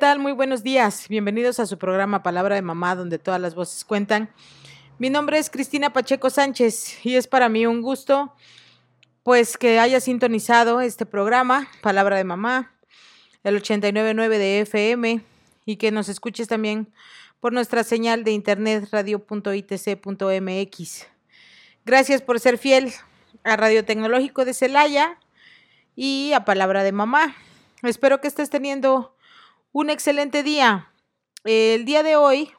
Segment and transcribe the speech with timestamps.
[0.00, 0.18] Tal?
[0.18, 1.06] Muy buenos días.
[1.10, 4.30] Bienvenidos a su programa Palabra de Mamá, donde todas las voces cuentan.
[4.98, 8.34] Mi nombre es Cristina Pacheco Sánchez y es para mí un gusto
[9.24, 12.72] pues que haya sintonizado este programa Palabra de Mamá,
[13.44, 15.20] el 899 de FM
[15.66, 16.90] y que nos escuches también
[17.38, 19.46] por nuestra señal de internet radio.itc.mx.
[21.84, 22.90] Gracias por ser fiel
[23.44, 25.18] a Radio Tecnológico de Celaya
[25.94, 27.36] y a Palabra de Mamá.
[27.82, 29.14] Espero que estés teniendo
[29.72, 30.92] un excelente día.
[31.44, 32.50] El día de hoy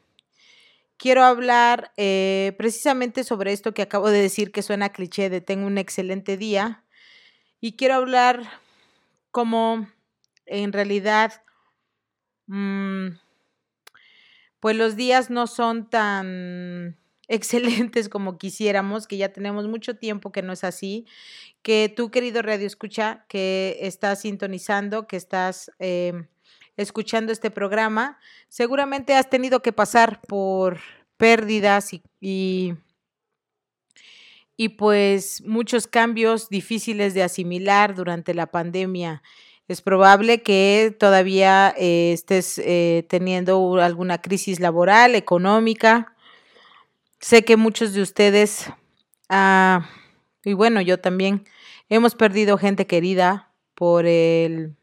[0.98, 5.68] quiero hablar eh, precisamente sobre esto que acabo de decir que suena cliché de tengo
[5.68, 6.84] un excelente día.
[7.60, 8.44] Y quiero hablar
[9.32, 9.88] como
[10.46, 11.44] en realidad,
[12.48, 13.10] mm,
[14.60, 20.42] pues los días no son tan excelentes como quisiéramos, que ya tenemos mucho tiempo que
[20.42, 21.06] no es así,
[21.62, 25.72] que tú querido Radio Escucha, que estás sintonizando, que estás...
[25.80, 26.28] Em,
[26.78, 30.80] escuchando este programa, seguramente has tenido que pasar por
[31.18, 32.74] pérdidas y,
[34.58, 39.22] y, pues muchos cambios difíciles de asimilar durante la pandemia.
[39.68, 46.16] Es probable que todavía eh, estés eh, teniendo alguna crisis laboral, económica.
[47.20, 48.66] Sé que muchos de ustedes,
[49.30, 49.88] ah,
[50.44, 51.46] y bueno, yo también,
[51.90, 54.76] hemos perdido gente querida por el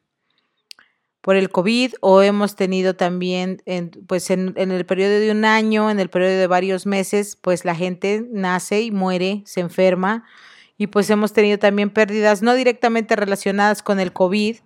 [1.29, 5.91] por el COVID o hemos tenido también, en, pues en, el periodo de un año,
[5.91, 10.25] en el periodo de varios meses, pues la gente nace y muere, se enferma
[10.79, 14.57] y pues hemos tenido también pérdidas no directamente relacionadas con el COVID,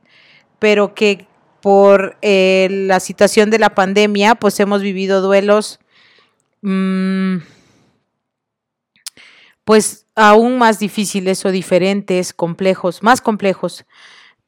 [0.60, 1.26] pero que
[1.60, 5.80] por eh, la situación de la pandemia, pues hemos vivido duelos,
[6.60, 7.38] mmm,
[9.64, 13.84] pues aún más difíciles o diferentes, complejos, más complejos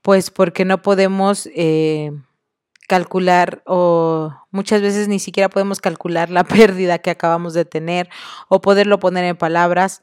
[0.05, 2.13] pues porque no podemos eh,
[2.89, 8.11] calcular o muchas veces ni siquiera podemos calcular la pérdida que acabamos de tener
[8.51, 10.03] o poderlo poner en palabras.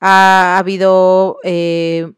[0.00, 2.12] Ha, habido eh,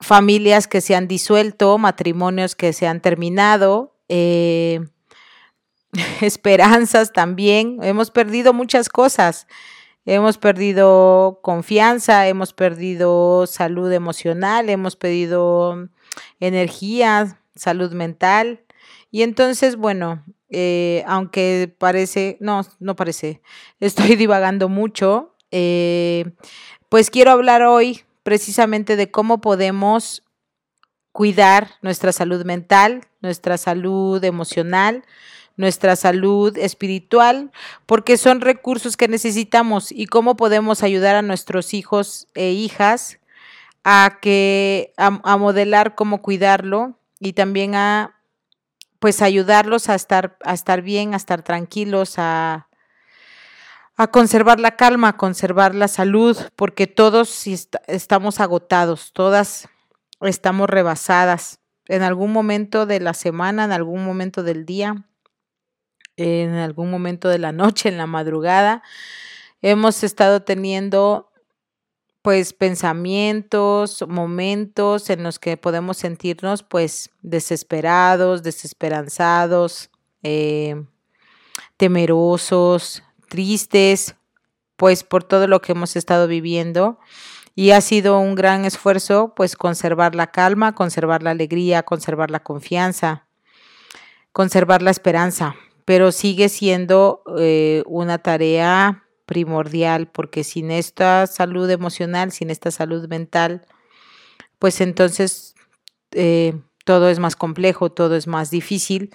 [0.00, 4.86] familias que se han disuelto, matrimonios que se han terminado, eh,
[6.20, 7.80] esperanzas también.
[7.82, 9.48] Hemos perdido muchas cosas.
[10.06, 15.88] Hemos perdido confianza, hemos perdido salud emocional, hemos perdido
[16.40, 18.60] energía, salud mental.
[19.10, 23.40] Y entonces, bueno, eh, aunque parece, no, no parece,
[23.80, 26.32] estoy divagando mucho, eh,
[26.88, 30.22] pues quiero hablar hoy precisamente de cómo podemos
[31.12, 35.04] cuidar nuestra salud mental, nuestra salud emocional,
[35.56, 37.52] nuestra salud espiritual,
[37.86, 39.92] porque son recursos que necesitamos.
[39.92, 43.18] Y cómo podemos ayudar a nuestros hijos e hijas
[43.84, 48.18] a que a, modelar cómo cuidarlo y también a
[48.98, 52.68] pues ayudarlos a estar a estar bien, a estar tranquilos, a
[53.96, 57.46] a conservar la calma, a conservar la salud, porque todos
[57.86, 59.68] estamos agotados, todas
[60.20, 61.60] estamos rebasadas.
[61.86, 65.04] En algún momento de la semana, en algún momento del día
[66.16, 68.82] en algún momento de la noche, en la madrugada.
[69.62, 71.30] Hemos estado teniendo
[72.22, 79.90] pues pensamientos, momentos en los que podemos sentirnos pues desesperados, desesperanzados,
[80.22, 80.82] eh,
[81.76, 84.16] temerosos, tristes,
[84.76, 86.98] pues por todo lo que hemos estado viviendo.
[87.54, 92.42] Y ha sido un gran esfuerzo pues conservar la calma, conservar la alegría, conservar la
[92.42, 93.26] confianza,
[94.32, 102.32] conservar la esperanza, pero sigue siendo eh, una tarea primordial porque sin esta salud emocional,
[102.32, 103.66] sin esta salud mental,
[104.58, 105.54] pues entonces
[106.12, 106.54] eh,
[106.84, 109.10] todo es más complejo, todo es más difícil.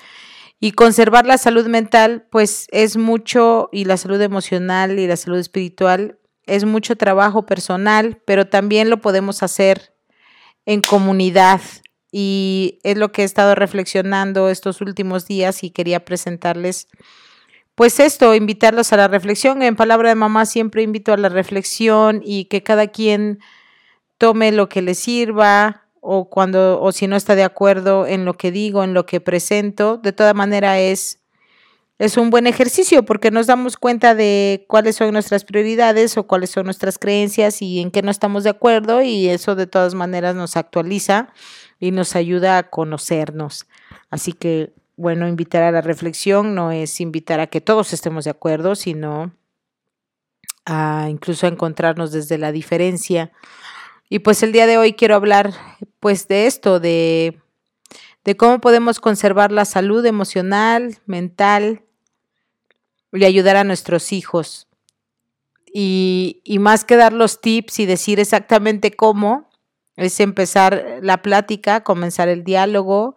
[0.59, 5.37] Y conservar la salud mental, pues es mucho, y la salud emocional y la salud
[5.37, 9.93] espiritual, es mucho trabajo personal, pero también lo podemos hacer
[10.65, 11.61] en comunidad,
[12.11, 16.87] y es lo que he estado reflexionando estos últimos días y quería presentarles
[17.75, 19.61] pues esto, invitarlos a la reflexión.
[19.61, 23.39] En palabra de mamá siempre invito a la reflexión y que cada quien
[24.17, 28.33] tome lo que le sirva o cuando o si no está de acuerdo en lo
[28.33, 31.19] que digo, en lo que presento, de toda manera es
[31.99, 36.49] es un buen ejercicio porque nos damos cuenta de cuáles son nuestras prioridades o cuáles
[36.49, 40.33] son nuestras creencias y en qué no estamos de acuerdo y eso de todas maneras
[40.33, 41.27] nos actualiza
[41.77, 43.67] y nos ayuda a conocernos.
[44.09, 48.31] Así que, bueno, invitar a la reflexión no es invitar a que todos estemos de
[48.31, 49.33] acuerdo, sino
[50.65, 53.33] a incluso a encontrarnos desde la diferencia.
[54.07, 55.53] Y pues el día de hoy quiero hablar
[55.99, 57.41] pues de esto, de,
[58.23, 61.83] de cómo podemos conservar la salud emocional, mental,
[63.11, 64.67] y ayudar a nuestros hijos.
[65.71, 69.49] Y, más que dar los tips y decir exactamente cómo,
[69.95, 73.15] es empezar la plática, comenzar el diálogo,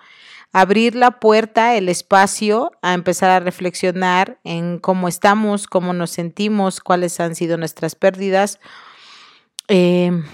[0.53, 6.81] abrir la puerta, el espacio, a empezar a reflexionar en cómo estamos, cómo nos sentimos,
[6.81, 8.59] cuáles han sido nuestras pérdidas
[9.69, 10.25] em,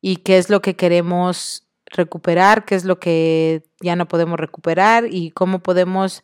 [0.00, 5.06] y qué es lo que queremos recuperar, qué es lo que ya no podemos recuperar
[5.10, 6.22] y cómo podemos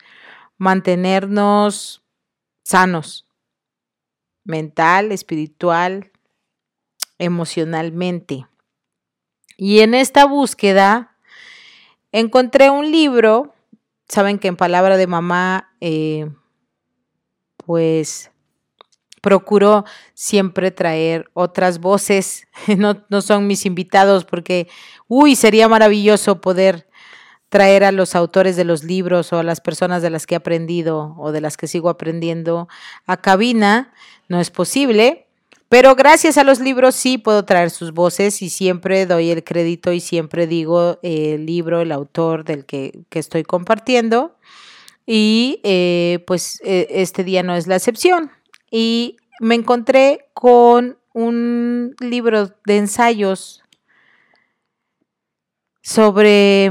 [0.56, 2.02] mantenernos
[2.70, 3.26] sanos,
[4.44, 6.12] mental, espiritual,
[7.18, 8.46] emocionalmente.
[9.56, 11.16] Y en esta búsqueda
[12.12, 13.56] encontré un libro,
[14.08, 16.30] saben que en palabra de mamá, eh,
[17.56, 18.30] pues
[19.20, 19.84] procuro
[20.14, 22.46] siempre traer otras voces,
[22.78, 24.68] no, no son mis invitados porque,
[25.08, 26.88] uy, sería maravilloso poder
[27.50, 30.38] traer a los autores de los libros o a las personas de las que he
[30.38, 32.68] aprendido o de las que sigo aprendiendo
[33.06, 33.92] a cabina,
[34.28, 35.26] no es posible.
[35.68, 39.92] Pero gracias a los libros sí puedo traer sus voces y siempre doy el crédito
[39.92, 44.36] y siempre digo el libro, el autor del que, estoy compartiendo.
[45.06, 48.30] Y eh, pues e, este día no es la excepción.
[48.70, 53.62] Y me encontré con un libro de ensayos
[55.82, 56.70] sobre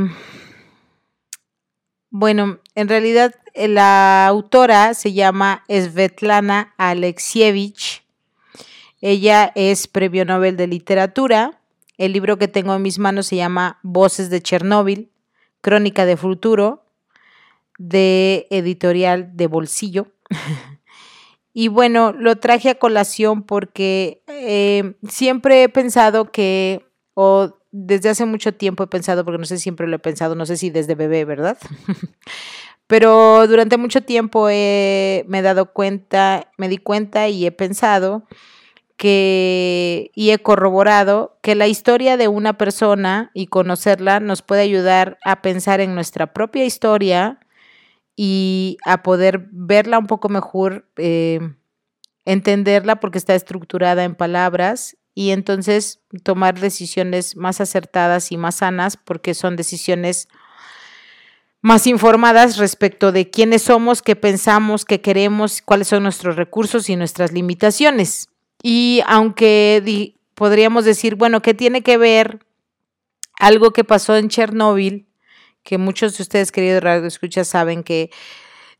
[2.10, 8.04] bueno, en realidad eh, la autora se llama Svetlana Alexievich.
[9.02, 11.60] Ella es premio Nobel de Literatura.
[11.98, 15.12] El libro que tengo en mis manos se llama Voces de Chernóbil,
[15.62, 16.84] Crónica de Futuro,
[17.78, 20.08] de editorial de bolsillo.
[21.54, 28.26] y bueno, lo traje a colación porque eh, siempre he pensado que, o desde hace
[28.26, 30.96] mucho tiempo he pensado, porque no sé, siempre lo he pensado, no sé si desde
[30.96, 31.58] bebé, ¿verdad?
[32.88, 38.24] Pero durante mucho tiempo me he dado cuenta, me di cuenta y he pensado
[38.98, 45.20] que y he corroborado que la historia de una persona y conocerla nos puede ayudar
[45.24, 47.40] a pensar en nuestra propia historia
[48.16, 51.40] y a poder verla un poco mejor, eh,
[52.26, 58.98] entenderla porque está estructurada en palabras y entonces tomar decisiones más acertadas y más sanas
[58.98, 60.28] porque son decisiones
[61.62, 66.96] más informadas respecto de quiénes somos, qué pensamos, qué queremos, cuáles son nuestros recursos y
[66.96, 68.30] nuestras limitaciones.
[68.64, 72.40] Y aunque podríamos decir, bueno, ¿qué tiene que ver
[73.40, 75.08] algo que pasó en Chernóbil?
[75.64, 78.10] Que muchos de ustedes, queridos radioescuchas, saben que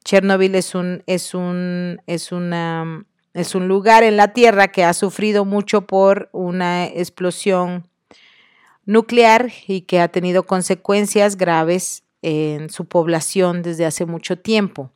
[0.06, 3.06] Chernóbil es un, es un, es una
[3.40, 7.88] es un lugar en la Tierra que ha sufrido mucho por una explosión
[8.86, 14.92] nuclear y que ha tenido consecuencias graves en su población desde hace mucho tiempo.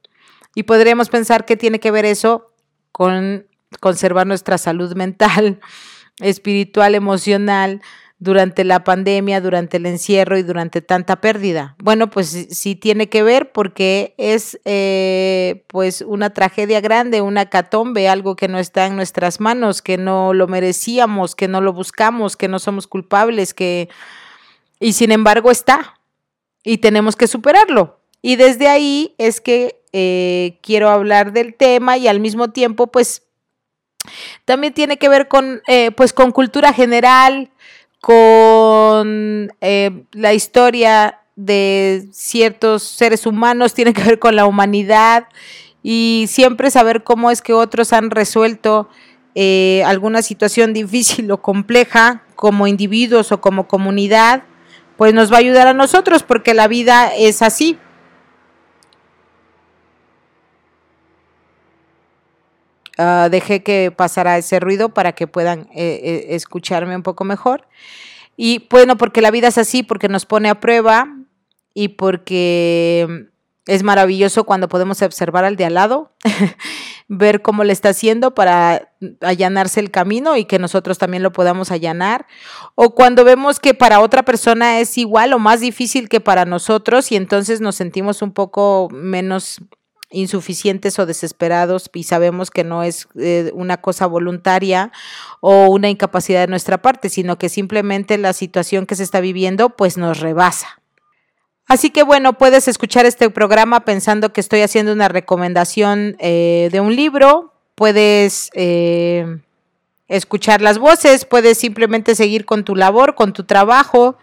[0.56, 2.52] Y podríamos pensar que tiene que ver eso
[2.92, 3.48] con
[3.80, 5.62] conservar nuestra salud mental,
[6.20, 7.82] espiritual, emocional,
[8.24, 11.76] durante la pandemia, durante el encierro y durante tanta pérdida?
[11.80, 18.08] Bueno, pues sí tiene que ver porque es eh, pues una tragedia grande, una catombe,
[18.08, 22.38] algo que no está en nuestras manos, que no lo merecíamos, que no lo buscamos,
[22.38, 23.90] que no somos culpables, que
[24.80, 26.00] y sin embargo está
[26.64, 28.00] y tenemos que superarlo.
[28.22, 33.24] Y desde ahí es que eh, quiero hablar del tema y al mismo tiempo pues
[34.46, 37.52] también tiene que ver con eh, pues con cultura general,
[38.04, 45.28] con eh, la historia de ciertos seres humanos, tiene que ver con la humanidad
[45.84, 48.90] y siempre saber cómo es que otros han resuelto
[49.36, 54.44] eh, alguna situación difícil o compleja como individuos o como comunidad,
[54.98, 57.78] pues nos va a ayudar a nosotros porque la vida es así.
[62.98, 67.68] Ah, dejé que pasara ese ruido para que puedan eh, eh, escucharme un poco mejor.
[68.38, 71.08] Y bueno, porque la vida es así, porque nos pone a prueba
[71.74, 73.28] y porque
[73.66, 76.12] Es maravilloso cuando podemos observar al de al lado,
[77.08, 81.72] ver cómo le está haciendo para allanarse el camino y que nosotros también lo podamos
[81.72, 82.28] allanar.
[82.76, 87.12] O cuando vemos que para otra persona es igual o más difícil que para nosotros
[87.14, 89.62] y entonces nos sentimos un poco menos
[90.14, 94.92] insuficientes o desesperados y sabemos que no es eh, una cosa voluntaria
[95.42, 99.72] o una incapacidad de nuestra parte, sino que simplemente la situación que se está viviendo
[99.72, 100.82] pues nos rebasa.
[101.68, 106.80] Así que bueno, puedes escuchar este programa pensando que estoy haciendo una recomendación eh, de
[106.80, 109.40] un libro, puedes eh,
[110.08, 114.18] escuchar las voces, puedes simplemente seguir con tu labor, con tu trabajo,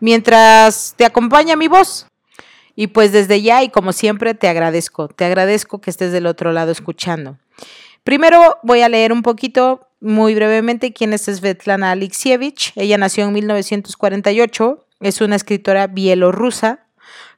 [0.00, 2.09] mientras te acompaña mi voz.
[2.76, 6.52] Y pues desde ya y como siempre te agradezco, te agradezco que estés del otro
[6.52, 7.38] lado escuchando.
[8.04, 12.72] Primero voy a leer un poquito, muy brevemente, quién es Svetlana Alexievich.
[12.76, 16.86] Ella nació en 1948 es una escritora bielorrusa.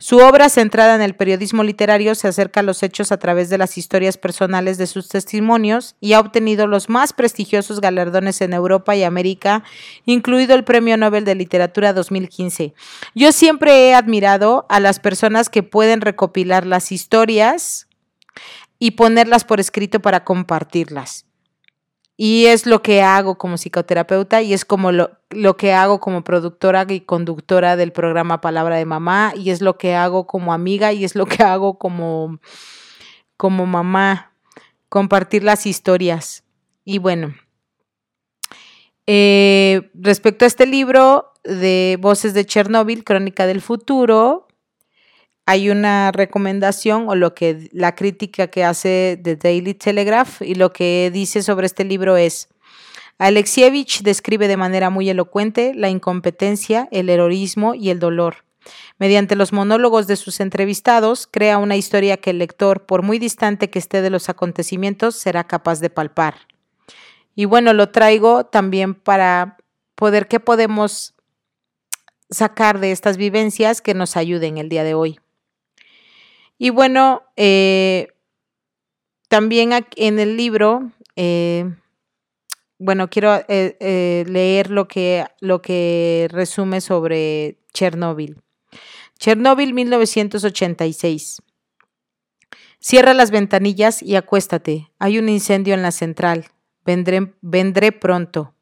[0.02, 3.56] Su obra, centrada en el periodismo literario, se acerca a los hechos a través de
[3.56, 8.96] las historias personales de sus testimonios y ha obtenido los más prestigiosos galardones en Europa
[8.96, 9.62] y América,
[10.04, 12.74] incluido el Premio Nobel de Literatura 2015.
[13.14, 17.86] Yo siempre he admirado a las personas que pueden recopilar las historias
[18.80, 21.26] y ponerlas por escrito para compartirlas.
[22.16, 26.22] Y es lo que hago como psicoterapeuta y es como lo, lo, que hago como
[26.24, 30.92] productora y conductora del programa Palabra de Mamá y es lo que hago como amiga
[30.92, 32.38] y es lo que hago como,
[33.36, 34.32] como mamá,
[34.88, 36.44] compartir las historias.
[36.84, 37.34] Y bueno,
[39.06, 44.46] eh, respecto a este libro de Voces de Chernóbil, Crónica del Futuro,
[45.46, 50.72] hay una recomendación o lo que la crítica que hace The Daily Telegraph y lo
[50.72, 52.48] que dice sobre este libro es
[53.18, 58.44] Alexievich describe de manera muy elocuente la incompetencia, el heroísmo y el dolor.
[58.98, 63.70] Mediante los monólogos de sus entrevistados, crea una historia que el lector, por muy distante
[63.70, 66.34] que esté de los acontecimientos, será capaz de palpar.
[67.34, 69.56] Y bueno, lo traigo también para
[69.94, 71.14] poder qué podemos
[72.30, 75.18] sacar de estas vivencias que nos ayuden el día de hoy.
[76.64, 78.06] Y bueno, eh,
[79.26, 81.74] también en el libro, eh,
[82.78, 88.40] bueno, quiero eh, leer lo que, lo que resume sobre Chernóbil.
[89.18, 91.42] Chernóbil 1986.
[92.78, 94.88] Cierra las ventanillas y acuéstate.
[95.00, 96.46] Hay un incendio en la central.
[96.84, 98.54] Vendré, vendré pronto.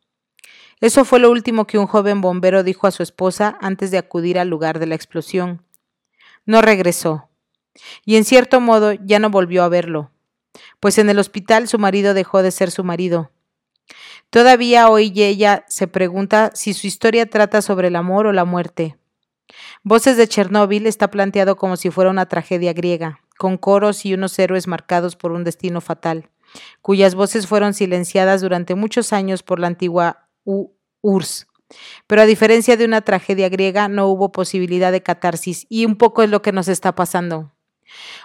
[0.80, 4.38] Eso fue lo último que un joven bombero dijo a su esposa antes de acudir
[4.38, 5.66] al lugar de la explosión.
[6.46, 7.29] No regresó
[8.04, 10.10] y en cierto modo ya no volvió a verlo,
[10.80, 13.30] pues en el hospital su marido dejó de ser su marido.
[14.30, 18.96] Todavía hoy ella se pregunta si su historia trata sobre el amor o la muerte.
[19.82, 24.38] Voces de Chernóbil está planteado como si fuera una tragedia griega, con coros y unos
[24.38, 26.30] héroes marcados por un destino fatal,
[26.80, 31.48] cuyas voces fueron silenciadas durante muchos años por la antigua URSS.
[32.06, 36.22] Pero a diferencia de una tragedia griega, no hubo posibilidad de catarsis, y un poco
[36.22, 37.52] es lo que nos está pasando.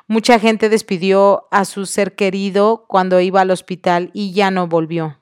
[0.07, 5.19] Mucha gente despidió a su ser querido cuando iba al hospital y ya no volvió.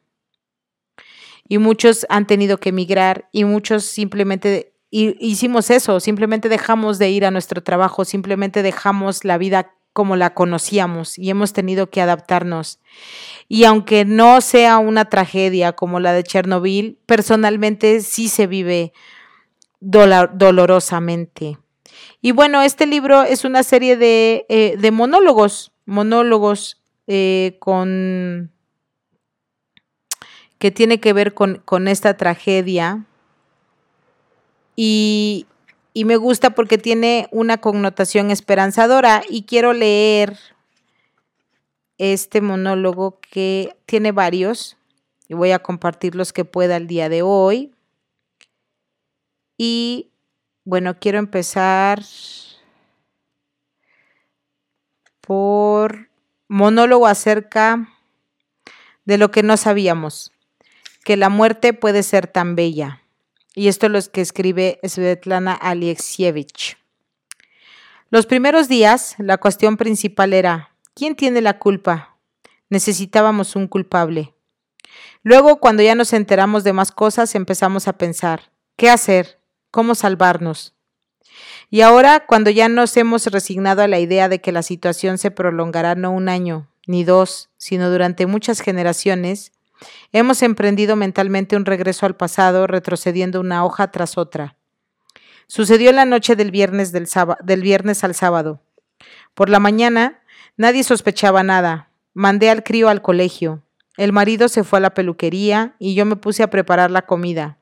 [1.47, 7.25] Y muchos han tenido que emigrar y muchos simplemente hicimos eso, simplemente dejamos de ir
[7.25, 12.79] a nuestro trabajo, simplemente dejamos la vida como la conocíamos y hemos tenido que adaptarnos.
[13.47, 18.93] Y aunque no sea una tragedia como la de Chernobyl, personalmente sí se vive
[19.79, 21.57] dolorosamente.
[22.21, 28.51] Y bueno, este libro es una serie de, eh, monólogos, monólogos eh, con
[30.57, 33.05] que tiene que ver con, con esta tragedia.
[34.75, 35.45] Y,
[35.93, 40.38] y me gusta porque tiene una connotación esperanzadora y quiero leer
[41.97, 44.77] este monólogo que tiene varios
[45.27, 47.71] y voy a compartir los que pueda el día de hoy.
[49.57, 50.12] Y
[50.65, 52.01] bueno, quiero empezar
[55.22, 56.10] por
[56.48, 57.89] monólogo acerca
[59.05, 60.32] de lo que no sabíamos,
[61.03, 63.01] que la muerte puede ser tan bella.
[63.55, 66.77] Y esto es lo que escribe Svetlana Alexievich.
[68.10, 72.17] Los primeros días, la cuestión principal era, ¿quién tiene la culpa?
[72.70, 74.34] Necesitábamos un culpable.
[75.24, 79.42] Luego, cuando ya nos enteramos de más cosas, empezamos a pensar, ¿qué hacer?
[79.73, 80.75] Cómo salvarnos.
[81.71, 85.31] Y ahora, cuando ya nos hemos resignado a la idea de que la situación se
[85.31, 89.51] prolongará no un año, ni dos, sino durante muchas generaciones,
[90.11, 94.57] hemos emprendido mentalmente un regreso al pasado, retrocediendo una hoja tras otra.
[95.47, 97.07] Sucedió la noche del viernes, del,
[97.43, 98.61] del viernes al sábado.
[99.33, 100.21] Por la mañana,
[100.55, 101.89] nadie sospechaba nada.
[102.13, 103.63] Mandé al crío al colegio.
[103.97, 107.57] El marido se fue a la peluquería y yo me puse a preparar la comida.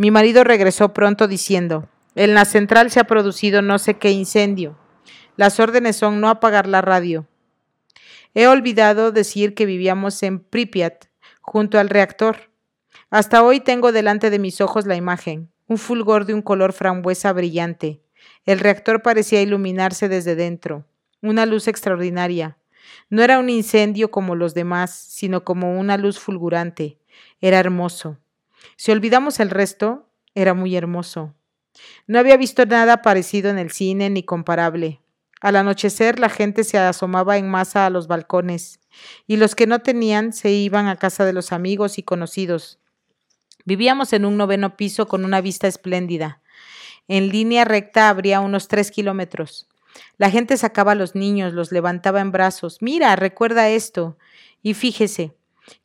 [0.00, 4.78] Mi marido regresó pronto diciendo, en la central se ha producido no sé qué incendio.
[5.36, 7.26] Las órdenes son no apagar la radio.
[8.32, 11.04] He olvidado decir que vivíamos en Pripyat,
[11.42, 12.50] junto al reactor.
[13.10, 17.34] Hasta hoy tengo delante de mis ojos la imagen, un fulgor de un color frambuesa
[17.34, 18.00] brillante.
[18.46, 20.86] El reactor parecía iluminarse desde dentro,
[21.20, 22.56] una luz extraordinaria.
[23.10, 26.96] No era un incendio como los demás, sino como una luz fulgurante.
[27.42, 28.16] Era hermoso.
[28.76, 31.34] Si olvidamos el resto, era muy hermoso.
[32.06, 35.00] No había visto nada parecido en el cine ni comparable.
[35.40, 38.80] Al anochecer la gente se asomaba en masa a los balcones,
[39.26, 42.78] y los que no tenían se iban a casa de los amigos y conocidos.
[43.64, 46.42] Vivíamos en un noveno piso con una vista espléndida.
[47.08, 49.68] En línea recta habría unos tres kilómetros.
[50.18, 52.78] La gente sacaba a los niños, los levantaba en brazos.
[52.80, 54.16] Mira, recuerda esto.
[54.62, 55.34] Y fíjese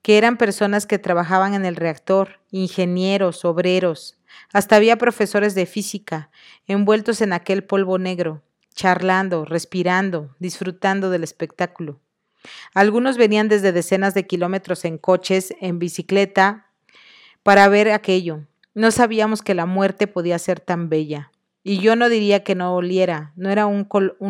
[0.01, 4.18] que eran personas que trabajaban en el reactor, ingenieros, obreros.
[4.54, 6.30] Hasta había profesores de física,
[6.68, 8.42] envueltos en aquel polvo negro
[8.75, 12.00] charlando, respirando, disfrutando del espectáculo.
[12.75, 16.68] Algunos venían desde decenas de kilómetros en coches, en bicicleta,
[17.42, 18.42] para ver aquello.
[18.75, 21.32] No sabíamos que la muerte podía ser tan bella.
[21.63, 23.88] Y yo no diría que no oliera, no era un,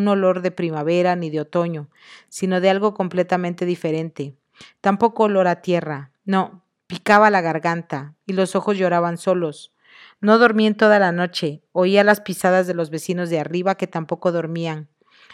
[0.07, 1.89] olor de primavera ni de otoño,
[2.29, 4.35] sino de algo completamente diferente.
[4.81, 9.73] Tampoco olor a tierra, no, picaba la garganta y los ojos lloraban solos.
[10.21, 13.87] No dormí en toda la noche, oía las pisadas de los vecinos de arriba que
[13.87, 14.89] tampoco dormían.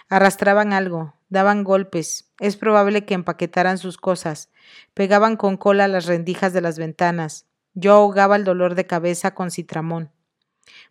[0.10, 4.50] Arrastraban algo, daban golpes, es probable que empaquetaran sus cosas,
[4.94, 7.46] pegaban con cola las rendijas de las ventanas.
[7.74, 10.12] Yo ahogaba el dolor de cabeza con citramón.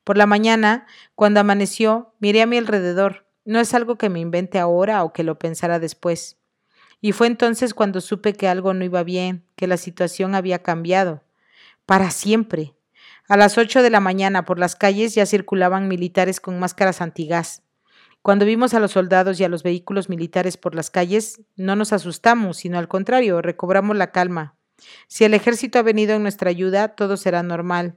[0.04, 3.26] Por la mañana, cuando amaneció, miré a mi alrededor.
[3.44, 6.39] No es algo que me invente ahora o que lo pensara después.
[7.00, 11.22] Y fue entonces cuando supe que algo no iba bien, que la situación había cambiado.
[11.86, 12.74] Para siempre.
[13.28, 17.62] A las ocho de la mañana por las calles ya circulaban militares con máscaras antigás.
[18.22, 21.92] Cuando vimos a los soldados y a los vehículos militares por las calles, no nos
[21.92, 24.56] asustamos, sino al contrario, recobramos la calma.
[25.06, 27.96] Si el ejército ha venido en nuestra ayuda, todo será normal.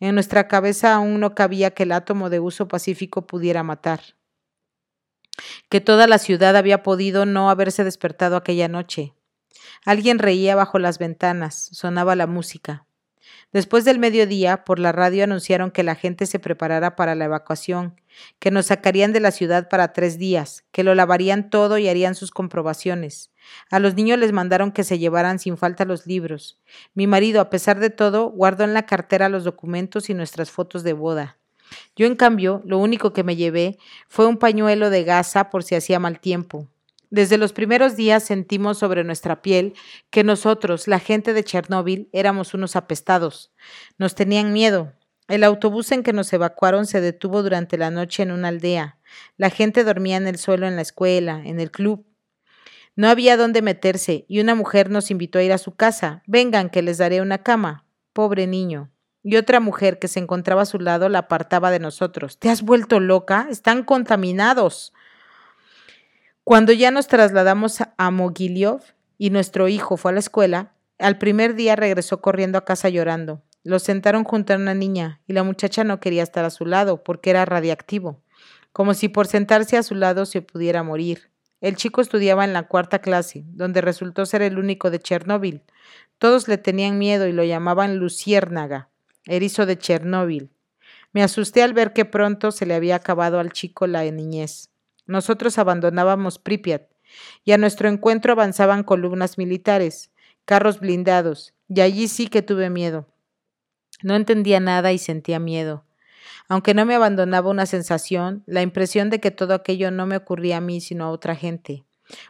[0.00, 4.00] En nuestra cabeza aún no cabía que el átomo de uso pacífico pudiera matar.
[5.68, 9.14] Que toda la ciudad había podido no haberse despertado aquella noche.
[9.84, 12.86] Alguien reía bajo las ventanas, sonaba la música.
[13.52, 18.00] Después del mediodía, por la radio anunciaron que la gente se preparara para la evacuación,
[18.38, 22.14] que nos sacarían de la ciudad para tres días, que lo lavarían todo y harían
[22.14, 23.32] sus comprobaciones.
[23.68, 26.60] A los niños les mandaron que se llevaran sin falta los libros.
[26.94, 30.84] Mi marido, a pesar de todo, guardó en la cartera los documentos y nuestras fotos
[30.84, 31.39] de boda.
[31.96, 33.78] Yo, en cambio, lo único que me llevé
[34.08, 36.68] fue un pañuelo de gasa por si hacía mal tiempo.
[37.10, 39.74] Desde los primeros días sentimos sobre nuestra piel
[40.10, 43.50] que nosotros, la gente de Chernóbil, éramos unos apestados.
[43.98, 44.92] Nos tenían miedo.
[45.26, 48.98] El autobús en que nos evacuaron se detuvo durante la noche en una aldea.
[49.36, 52.06] La gente dormía en el suelo en la escuela, en el club.
[52.94, 56.22] No había dónde meterse y una mujer nos invitó a ir a su casa.
[56.26, 57.86] Vengan, que les daré una cama.
[58.12, 58.90] Pobre niño.
[59.22, 62.38] Y otra mujer que se encontraba a su lado la apartaba de nosotros.
[62.38, 63.46] ¿Te has vuelto loca?
[63.50, 64.92] Están contaminados.
[66.44, 68.80] Cuando ya nos trasladamos a Mogiliov
[69.18, 73.42] y nuestro hijo fue a la escuela, al primer día regresó corriendo a casa llorando.
[73.62, 77.02] Lo sentaron junto a una niña y la muchacha no quería estar a su lado
[77.02, 78.22] porque era radiactivo,
[78.72, 81.30] como si por sentarse a su lado se pudiera morir.
[81.60, 85.62] El chico estudiaba en la cuarta clase, donde resultó ser el único de Chernóbil.
[86.18, 88.89] Todos le tenían miedo y lo llamaban Luciérnaga,
[89.26, 90.50] erizo de Chernóbil.
[91.12, 94.70] Me asusté al ver que pronto se le había acabado al chico la niñez.
[95.06, 96.82] Nosotros abandonábamos Pripyat
[97.44, 100.10] y a nuestro encuentro avanzaban columnas militares,
[100.44, 103.08] carros blindados, y allí sí que tuve miedo.
[104.02, 105.84] No entendía nada y sentía miedo.
[106.48, 110.56] Aunque no me abandonaba una sensación, la impresión de que todo aquello no me ocurría
[110.56, 111.84] a mí sino a otra gente.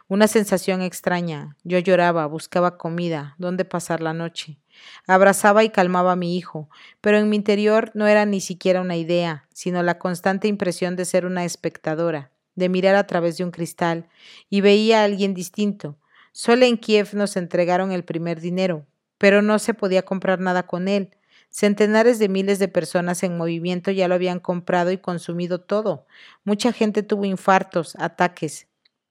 [0.07, 1.57] Una sensación extraña.
[1.63, 4.60] Yo lloraba, buscaba comida, dónde pasar la noche.
[5.07, 6.69] Abrazaba y calmaba a mi hijo,
[7.01, 11.05] pero en mi interior no era ni siquiera una idea, sino la constante impresión de
[11.05, 14.07] ser una espectadora de mirar a través de un cristal,
[14.49, 15.97] y veía a alguien distinto.
[16.31, 18.85] Solo en Kiev nos entregaron el primer dinero,
[19.17, 21.11] pero no se podía comprar nada con él.
[21.49, 26.05] Centenares de miles de personas en movimiento ya lo habían comprado y consumido todo.
[26.45, 28.67] Mucha gente tuvo infartos, ataques.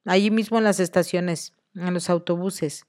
[0.06, 2.86] Allí mismo en las estaciones, en los autobuses.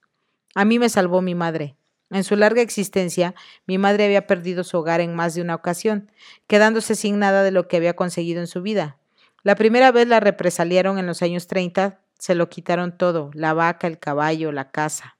[0.55, 1.75] A mí me salvó mi madre.
[2.11, 3.33] En su larga existencia,
[3.65, 6.11] mi madre había perdido su hogar en más de una ocasión,
[6.45, 8.97] quedándose sin nada de lo que había conseguido en su vida.
[9.43, 13.87] La primera vez la represaliaron en los años 30, se lo quitaron todo, la vaca,
[13.87, 15.17] el caballo, la casa.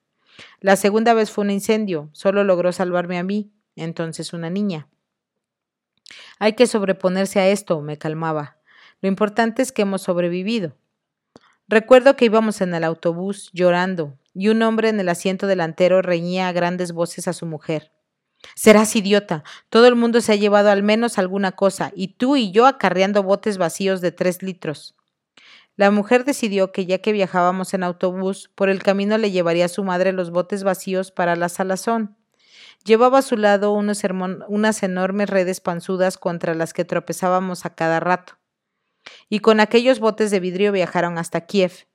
[0.59, 4.89] La segunda vez fue un incendio, solo logró salvarme a mí, entonces una niña.
[6.39, 8.57] Hay que sobreponerse a esto, me calmaba.
[8.99, 10.75] Lo importante es que hemos sobrevivido.
[11.69, 16.47] Recuerdo que íbamos en el autobús llorando y un hombre en el asiento delantero reñía
[16.47, 17.91] a grandes voces a su mujer.
[18.55, 19.43] Serás idiota.
[19.69, 23.23] Todo el mundo se ha llevado al menos alguna cosa, y tú y yo acarreando
[23.23, 24.95] botes vacíos de tres litros.
[25.75, 29.69] La mujer decidió que ya que viajábamos en autobús, por el camino le llevaría a
[29.69, 32.17] su madre los botes vacíos para la salazón.
[32.83, 38.37] Llevaba a su lado unas enormes redes panzudas contra las que tropezábamos a cada rato.
[39.29, 41.87] Y con aquellos botes de vidrio viajaron hasta Kiev.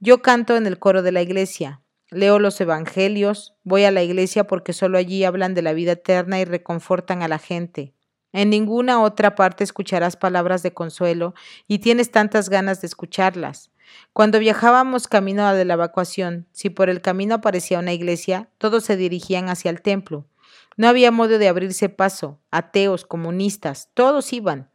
[0.00, 4.46] Yo canto en el coro de la iglesia, leo los evangelios, voy a la iglesia
[4.46, 7.94] porque solo allí hablan de la vida eterna y reconfortan a la gente.
[8.32, 11.34] En ninguna otra parte escucharás palabras de consuelo
[11.66, 13.72] y tienes tantas ganas de escucharlas.
[14.12, 18.96] Cuando viajábamos camino a la evacuación, si por el camino aparecía una iglesia, todos se
[18.96, 20.28] dirigían hacia el templo.
[20.76, 22.38] No había modo de abrirse paso.
[22.52, 24.70] Ateos, comunistas, todos iban.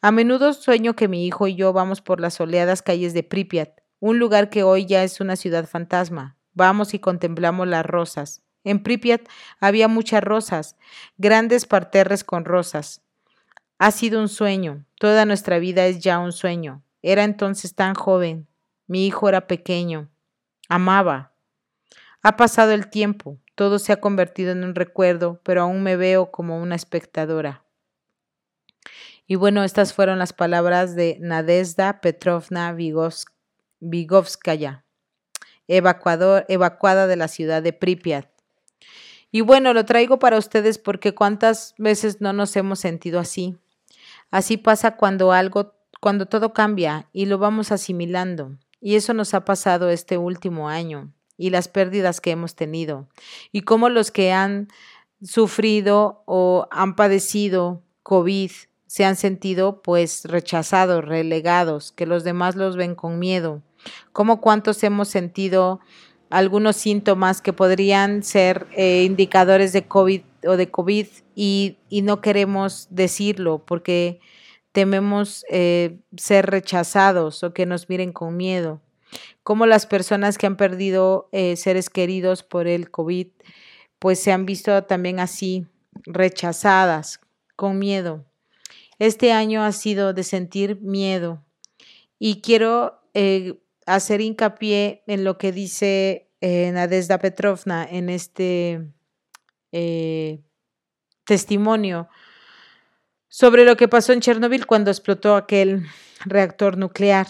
[0.00, 3.81] A menudo sueño que mi hijo y yo vamos por las soleadas calles de Pripyat,
[4.02, 6.36] un lugar que hoy ya es una ciudad fantasma.
[6.54, 8.42] Vamos y contemplamos las rosas.
[8.64, 9.22] En Pripyat
[9.60, 10.76] había muchas rosas,
[11.18, 13.00] grandes parterres con rosas.
[13.78, 16.82] Ha sido un sueño, toda nuestra vida es ya un sueño.
[17.00, 18.48] Era entonces tan joven,
[18.88, 20.10] mi hijo era pequeño.
[20.68, 21.36] Amaba.
[22.22, 23.38] Ha pasado el tiempo.
[23.54, 27.62] Todo se ha convertido en un recuerdo, pero aún me veo como una espectadora.
[29.28, 32.72] Y bueno, estas fueron las palabras de Nadezhda Petrovna
[33.82, 34.84] Vigovskaya,
[35.66, 38.28] evacuada de la ciudad de Pripyat.
[39.32, 43.56] Y bueno, lo traigo para ustedes porque cuántas veces no nos hemos sentido así.
[44.30, 48.56] Así pasa cuando algo, cuando todo cambia y lo vamos asimilando.
[48.80, 53.08] Y eso nos ha pasado este último año y las pérdidas que hemos tenido.
[53.50, 54.68] Y cómo los que han
[55.22, 58.50] sufrido o han padecido COVID
[58.86, 63.62] se han sentido pues rechazados, relegados, que los demás los ven con miedo.
[64.12, 65.80] Cómo cuántos hemos sentido
[66.30, 72.20] algunos síntomas que podrían ser eh, indicadores de COVID o de COVID y, y, no
[72.20, 74.18] queremos decirlo porque
[74.72, 78.80] tememos eh, ser rechazados o que nos miren con miedo.
[79.42, 83.28] Como las personas que han perdido eh, seres queridos por el COVID,
[83.98, 85.66] pues se han visto también así,
[86.06, 87.20] rechazadas,
[87.56, 88.24] con miedo.
[88.98, 91.44] Este año ha sido de sentir miedo
[92.18, 93.00] y quiero
[93.86, 98.86] hacer hincapié en lo que dice Nadezhda Petrovna en este
[101.24, 102.08] testimonio
[103.28, 105.86] sobre lo que pasó en Chernobyl cuando explotó aquel
[106.26, 107.26] reactor nuclear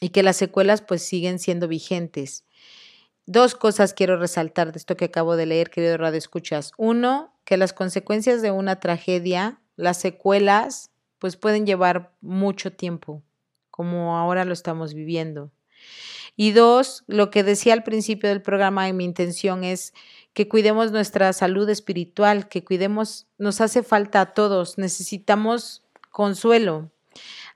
[0.00, 2.44] y que las secuelas pues siguen siendo vigentes.
[3.24, 6.72] Dos cosas quiero resaltar de esto que acabo de leer, querido Radio Escuchas.
[6.76, 13.22] Uno, que las consecuencias de una tragedia, las secuelas, pues pueden llevar mucho tiempo,
[13.74, 15.50] como ahora lo estamos viviendo.
[16.36, 19.94] Y dos, lo que decía al principio del programa, mi intención es
[20.32, 25.82] que cuidemos nuestra salud espiritual, que cuidemos, nos hace falta a todos, necesitamos
[26.12, 26.92] consuelo.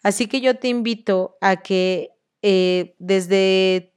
[0.02, 2.10] Así que yo te invito a que
[2.42, 3.94] eh, desde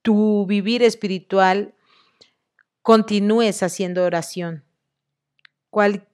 [0.00, 1.74] tu vivir espiritual
[2.80, 4.64] continúes haciendo oración.
[5.68, 6.08] Cual,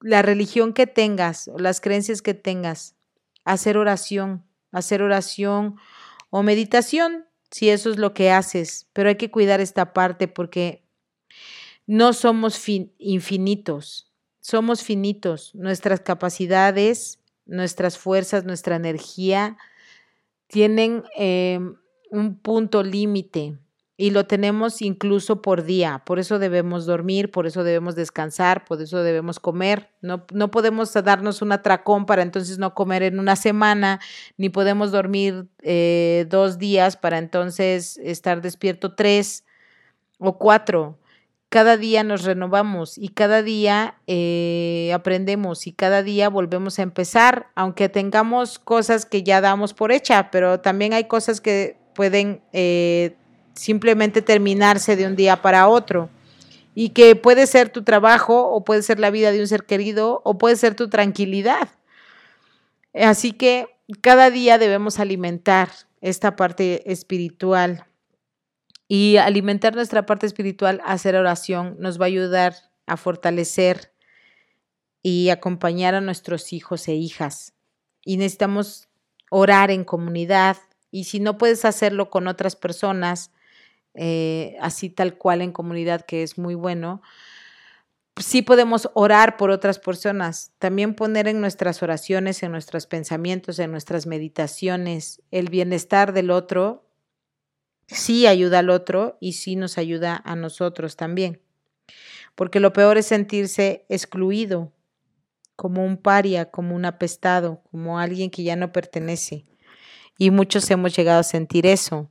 [0.00, 2.94] la religión que tengas o las creencias que tengas,
[3.48, 5.76] hacer oración, hacer oración
[6.30, 10.84] o meditación, si eso es lo que haces, pero hay que cuidar esta parte porque
[11.86, 12.62] no somos
[12.98, 15.54] infinitos, somos finitos.
[15.54, 19.56] Nuestras capacidades, nuestras fuerzas, nuestra energía
[20.46, 21.76] tienen em,
[22.10, 23.58] un punto límite
[24.00, 26.02] y lo tenemos incluso por día.
[26.06, 29.90] Por eso debemos dormir, por eso debemos descansar, por eso debemos comer.
[30.02, 33.98] No, no podemos darnos un atracón para entonces no comer en una semana,
[34.36, 39.44] ni podemos dormir eh, dos días para entonces estar despierto tres
[40.20, 40.96] o cuatro.
[41.48, 47.48] Cada día nos renovamos y cada día eh, aprendemos y cada día volvemos a empezar,
[47.56, 53.16] aunque tengamos cosas que ya damos por hecha, pero también hay cosas que pueden eh,
[53.58, 56.08] simplemente terminarse de un día para otro
[56.74, 60.22] y que puede ser tu trabajo o puede ser la vida de un ser querido
[60.24, 61.68] o puede ser tu tranquilidad.
[62.94, 63.66] Así que
[64.00, 67.84] cada día debemos alimentar esta parte espiritual
[68.86, 72.54] y alimentar nuestra parte espiritual, hacer oración, nos va a ayudar
[72.86, 73.92] a fortalecer
[75.02, 77.54] y acompañar a nuestros hijos e hijas
[78.04, 78.88] y necesitamos
[79.30, 80.56] orar en comunidad.
[80.90, 83.32] Y si no puedes hacerlo con otras personas,
[83.98, 87.02] eh, así tal cual en comunidad, que es muy bueno,
[88.16, 93.70] sí podemos orar por otras personas, también poner en nuestras oraciones, en nuestros pensamientos, en
[93.70, 96.86] nuestras meditaciones, el bienestar del otro,
[97.86, 101.40] sí ayuda al otro y sí nos ayuda a nosotros también.
[102.34, 104.72] Porque lo peor es sentirse excluido,
[105.56, 109.44] como un paria, como un apestado, como alguien que ya no pertenece.
[110.16, 112.10] Y muchos hemos llegado a sentir eso.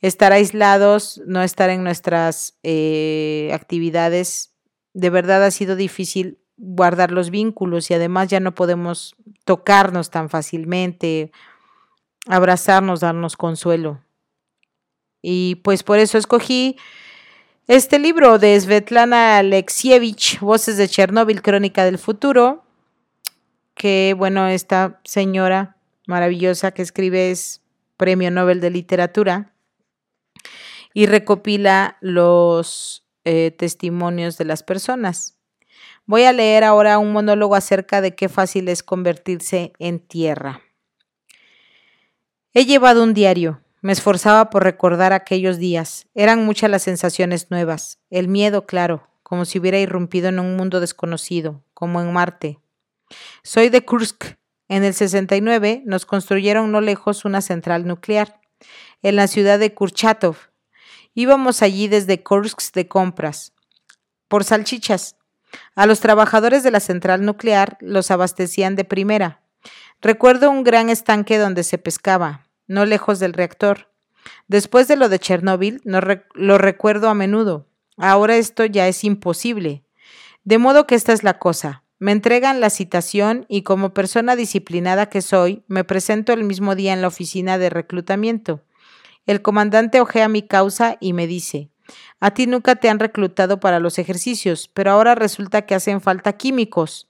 [0.00, 4.50] Estar aislados, no estar en nuestras eh, actividades
[4.92, 10.28] de verdad ha sido difícil guardar los vínculos y además ya no podemos tocarnos tan
[10.28, 11.32] fácilmente,
[12.26, 14.02] abrazarnos, darnos consuelo.
[15.22, 16.76] Y pues por eso escogí
[17.66, 22.64] este libro de Svetlana Alexievich, Voces de Chernóbil, Crónica del Futuro,
[23.74, 27.62] que bueno, esta señora maravillosa que escribe es
[27.96, 29.49] Premio Nobel de Literatura
[30.94, 35.36] y recopila los eh, testimonios de las personas.
[36.06, 40.62] Voy a leer ahora un monólogo acerca de qué fácil es convertirse en tierra.
[42.52, 43.62] He llevado un diario.
[43.80, 46.06] Me esforzaba por recordar aquellos días.
[46.14, 48.00] Eran muchas las sensaciones nuevas.
[48.10, 52.58] El miedo, claro, como si hubiera irrumpido en un mundo desconocido, como en Marte.
[53.42, 54.36] Soy de Kursk.
[54.68, 58.40] En el 69 nos construyeron no lejos una central nuclear,
[59.02, 60.49] en la ciudad de Kurchatov,
[61.14, 63.52] Íbamos allí desde Kursk de compras,
[64.28, 65.16] por salchichas.
[65.74, 69.42] A los trabajadores de la central nuclear los abastecían de primera.
[70.00, 73.90] Recuerdo un gran estanque donde se pescaba, no lejos del reactor.
[74.46, 77.66] Después de lo de Chernóbil, lo recuerdo a menudo.
[77.96, 79.84] Ahora esto ya es imposible.
[80.44, 81.82] De modo que esta es la cosa.
[81.98, 86.94] Me entregan la citación y como persona disciplinada que soy, me presento el mismo día
[86.94, 88.62] en la oficina de reclutamiento.
[89.30, 91.70] El comandante ojea mi causa y me dice,
[92.18, 96.32] a ti nunca te han reclutado para los ejercicios, pero ahora resulta que hacen falta
[96.32, 97.08] químicos.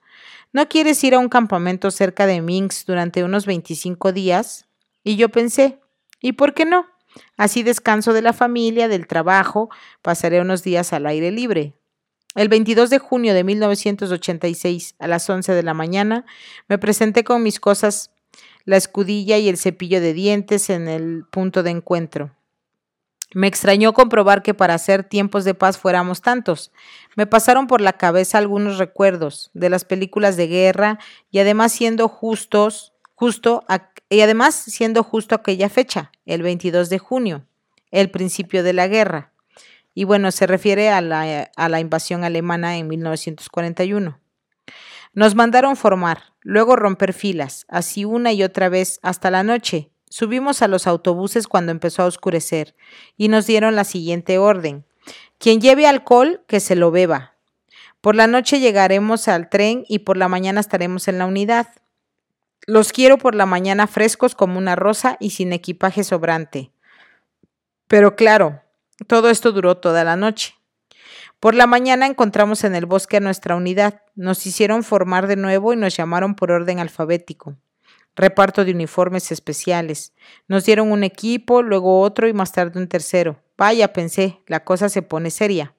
[0.52, 4.66] ¿No quieres ir a un campamento cerca de Minsk durante unos 25 días?
[5.02, 5.80] Y yo pensé,
[6.20, 6.84] ¿y por qué no?
[7.38, 9.70] Así descanso de la familia, del trabajo,
[10.02, 11.72] pasaré unos días al aire libre.
[12.34, 16.26] El 22 de junio de 1986, a las 11 de la mañana,
[16.68, 18.10] me presenté con mis cosas
[18.64, 22.30] la escudilla y el cepillo de dientes en el punto de encuentro.
[23.32, 26.72] Me extrañó comprobar que para hacer tiempos de paz fuéramos tantos.
[27.14, 30.98] Me pasaron por la cabeza algunos recuerdos de las películas de guerra
[31.30, 33.64] y además siendo justos, justo
[34.08, 37.46] y además siendo justo aquella fecha, el 22 de junio,
[37.92, 39.32] el principio de la guerra.
[39.94, 44.18] Y bueno, se refiere a la, a la invasión alemana en 1941.
[45.12, 49.90] Nos mandaron formar, luego romper filas, así una y otra vez hasta la noche.
[50.08, 52.74] Subimos a los autobuses cuando empezó a oscurecer
[53.16, 54.84] y nos dieron la siguiente orden.
[55.38, 57.36] Quien lleve alcohol, que se lo beba.
[58.00, 61.68] Por la noche llegaremos al tren y por la mañana estaremos en la unidad.
[62.66, 66.72] Los quiero por la mañana frescos como una rosa y sin equipaje sobrante.
[67.86, 68.62] Pero claro,
[69.06, 70.59] todo esto duró toda la noche.
[71.40, 74.02] Por la mañana encontramos en el bosque a nuestra unidad.
[74.14, 77.56] Nos hicieron formar de nuevo y nos llamaron por orden alfabético.
[78.14, 80.12] Reparto de uniformes especiales.
[80.48, 83.42] Nos dieron un equipo, luego otro y más tarde un tercero.
[83.56, 85.74] Vaya, pensé, la cosa se pone seria.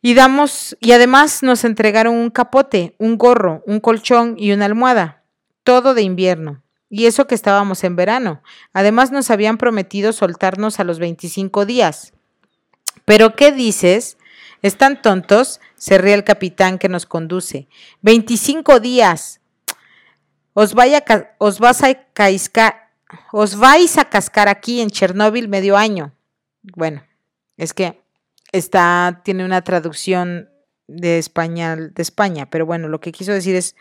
[0.00, 5.24] Y damos, y además nos entregaron un capote, un gorro, un colchón y una almohada.
[5.62, 6.62] Todo de invierno.
[6.88, 8.42] Y eso que estábamos en verano.
[8.72, 12.14] Además nos habían prometido soltarnos a los 25 días.
[13.04, 14.16] ¿Pero qué dices?
[14.62, 15.60] ¿Están tontos?
[15.74, 17.68] Se ríe el capitán que nos conduce.
[18.00, 19.40] Veinticinco días.
[20.54, 21.28] Os, vas a
[23.32, 26.14] os vais a cascar aquí en Chernóbil medio año.
[26.62, 27.02] Bueno,
[27.56, 28.00] es que
[28.52, 30.48] está, tiene una traducción
[30.86, 33.74] de español de España, pero bueno, lo que quiso decir es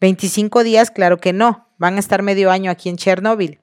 [0.00, 3.60] 25 días, claro que no, van a estar medio año aquí en Chernóbil.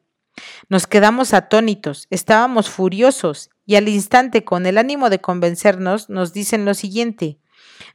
[0.69, 6.65] Nos quedamos atónitos, estábamos furiosos y al instante, con el ánimo de convencernos, nos dicen
[6.65, 7.39] lo siguiente.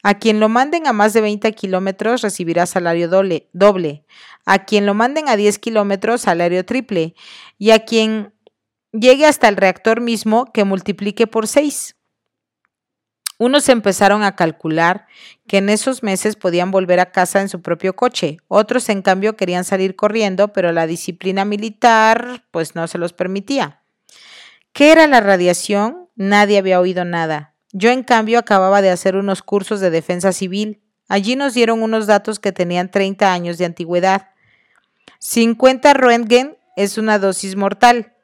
[0.03, 4.05] A quien lo manden a más de 20 kilómetros recibirá salario doble.
[4.45, 7.15] A quien lo manden a 10 kilómetros, salario triple.
[7.59, 8.35] Y a quien
[8.93, 11.97] llegue hasta el reactor mismo, que multiplique por 6.
[13.39, 15.07] Unos empezaron a calcular
[15.47, 18.37] que en esos meses podían volver a casa en su propio coche.
[18.49, 23.80] Otros, en cambio, querían salir corriendo, pero la disciplina militar pues no se los permitía.
[24.73, 26.09] ¿Qué era la radiación?
[26.15, 27.55] Nadie había oído nada.
[27.73, 30.83] Yo, en cambio, acababa de hacer unos cursos de defensa civil.
[31.09, 34.29] Allí nos dieron unos datos que tenían 30 años de antigüedad.
[35.19, 38.15] 50 Röntgen es una dosis mortal.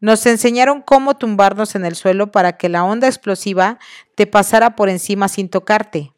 [0.00, 3.78] Nos enseñaron cómo tumbarnos en el suelo para que la onda explosiva
[4.14, 6.12] te pasara por encima sin tocarte.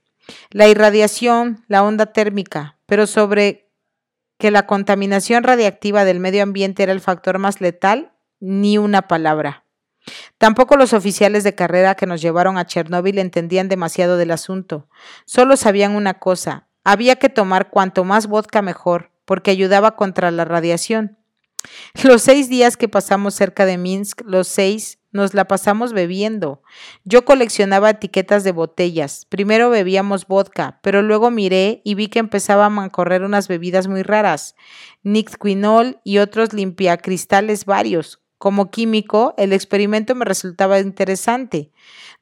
[0.50, 3.68] La irradiación, la onda térmica, pero sobre
[4.38, 9.61] que la contaminación radiactiva del medio ambiente era el factor más letal, ni una palabra.
[10.38, 14.88] Tampoco los oficiales de carrera que nos llevaron a Chernóbil entendían demasiado del asunto.
[15.24, 20.44] Solo sabían una cosa, había que tomar cuanto más vodka mejor, porque ayudaba contra la
[20.44, 21.18] radiación.
[22.02, 26.62] Los seis días que pasamos cerca de Minsk, los seis nos la pasamos bebiendo.
[27.04, 29.26] Yo coleccionaba etiquetas de botellas.
[29.26, 34.02] Primero bebíamos vodka, pero luego miré y vi que empezaban a correr unas bebidas muy
[34.02, 34.56] raras.
[35.02, 38.21] Nixquinol y otros limpiacristales varios.
[38.42, 41.70] Como químico, el experimento me resultaba interesante.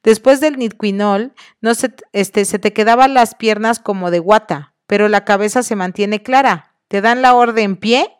[0.03, 5.09] Después del nitquinol, no se, este, se te quedaban las piernas como de guata, pero
[5.09, 6.75] la cabeza se mantiene clara.
[6.89, 8.11] Te dan la orden en pie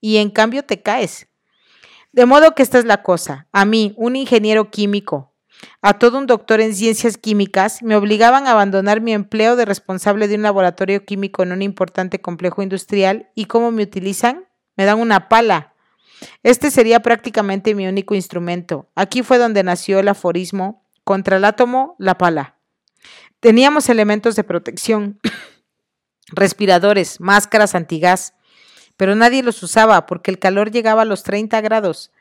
[0.00, 1.28] y en cambio te caes.
[2.10, 3.48] De modo que esta es la cosa.
[3.52, 5.34] A mí, un ingeniero químico,
[5.82, 10.26] a todo un doctor en ciencias químicas, me obligaban a abandonar mi empleo de responsable
[10.26, 15.00] de un laboratorio químico en un importante complejo industrial y cómo me utilizan, me dan
[15.00, 15.74] una pala.
[16.42, 18.88] Este sería prácticamente mi único instrumento.
[18.94, 22.56] Aquí fue donde nació el aforismo contra el átomo, la pala.
[23.40, 25.20] Teníamos elementos de protección,
[26.28, 28.34] respiradores, máscaras antigás,
[28.96, 32.12] pero nadie los usaba porque el calor llegaba a los 30 grados.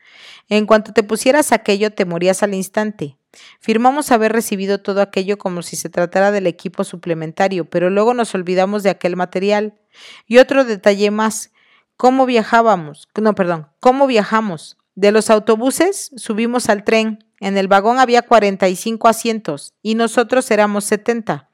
[0.50, 3.18] En cuanto te pusieras aquello, te morías al instante.
[3.60, 8.34] Firmamos haber recibido todo aquello como si se tratara del equipo suplementario, pero luego nos
[8.36, 9.80] olvidamos de aquel material.
[10.28, 11.52] Y otro detalle más,
[11.98, 13.08] ¿cómo viajábamos?
[13.20, 14.78] No, perdón, ¿cómo viajamos?
[14.96, 17.26] De los autobuses subimos al tren.
[17.40, 21.50] En el vagón había 45 asientos y nosotros éramos 70.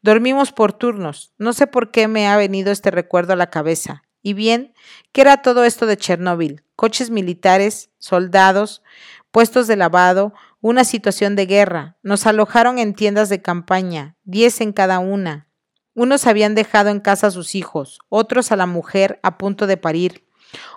[0.00, 1.32] Dormimos por turnos.
[1.38, 4.04] No sé por qué me ha venido este recuerdo a la cabeza.
[4.22, 4.72] Y bien,
[5.12, 6.62] ¿qué era todo esto de Chernóbil?
[6.76, 8.82] Coches militares, soldados,
[9.30, 11.96] puestos de lavado, una situación de guerra.
[12.02, 15.48] Nos alojaron en tiendas de campaña, diez en cada una.
[15.94, 19.76] Unos habían dejado en casa a sus hijos, otros a la mujer a punto de
[19.76, 20.26] parir,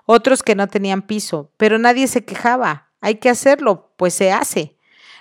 [0.06, 2.92] otros que no tenían piso, pero nadie se quejaba.
[3.02, 4.78] Hay que hacerlo, pues se hace.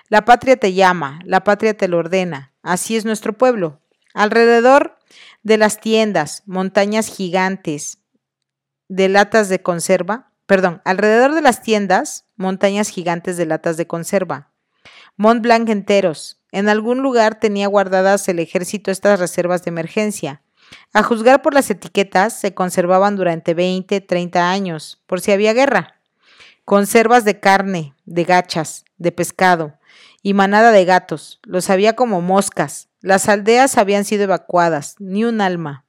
[0.09, 2.53] La patria te llama, la patria te lo ordena.
[2.63, 3.81] Así es nuestro pueblo.
[4.15, 4.99] Alrededor
[5.43, 7.99] de las tiendas, montañas gigantes,
[8.89, 14.53] de latas de conserva, perdón, alrededor de las tiendas, montañas gigantes de latas de conserva.
[15.17, 16.41] Mont Blanc enteros.
[16.57, 20.41] En algún lugar tenía guardadas el ejército estas reservas de emergencia.
[20.95, 26.01] A juzgar por las etiquetas, se conservaban durante 20, 30 años, por si había guerra.
[26.65, 29.75] Conservas de carne, de gachas, de pescado
[30.23, 31.41] y manada de gatos.
[31.43, 32.89] Los había como moscas.
[33.03, 35.85] Las aldeas habían sido evacuadas, ni un alma.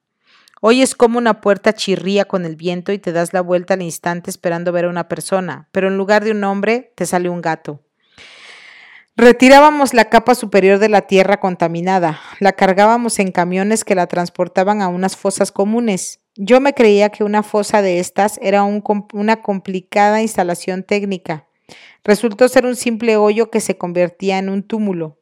[0.59, 4.29] Oyes como una puerta chirría con el viento y te das la vuelta al instante
[4.29, 7.86] esperando ver a una persona, pero en lugar de un hombre te sale un gato.
[9.19, 14.83] Retirábamos la capa superior de la tierra contaminada, la cargábamos en camiones que la transportaban
[14.83, 16.19] a unas fosas comunes.
[16.35, 21.47] Yo me creía que una fosa de estas era una complicada instalación técnica.
[22.03, 25.17] Resultó ser un simple hoyo que se convertía en un túmulo.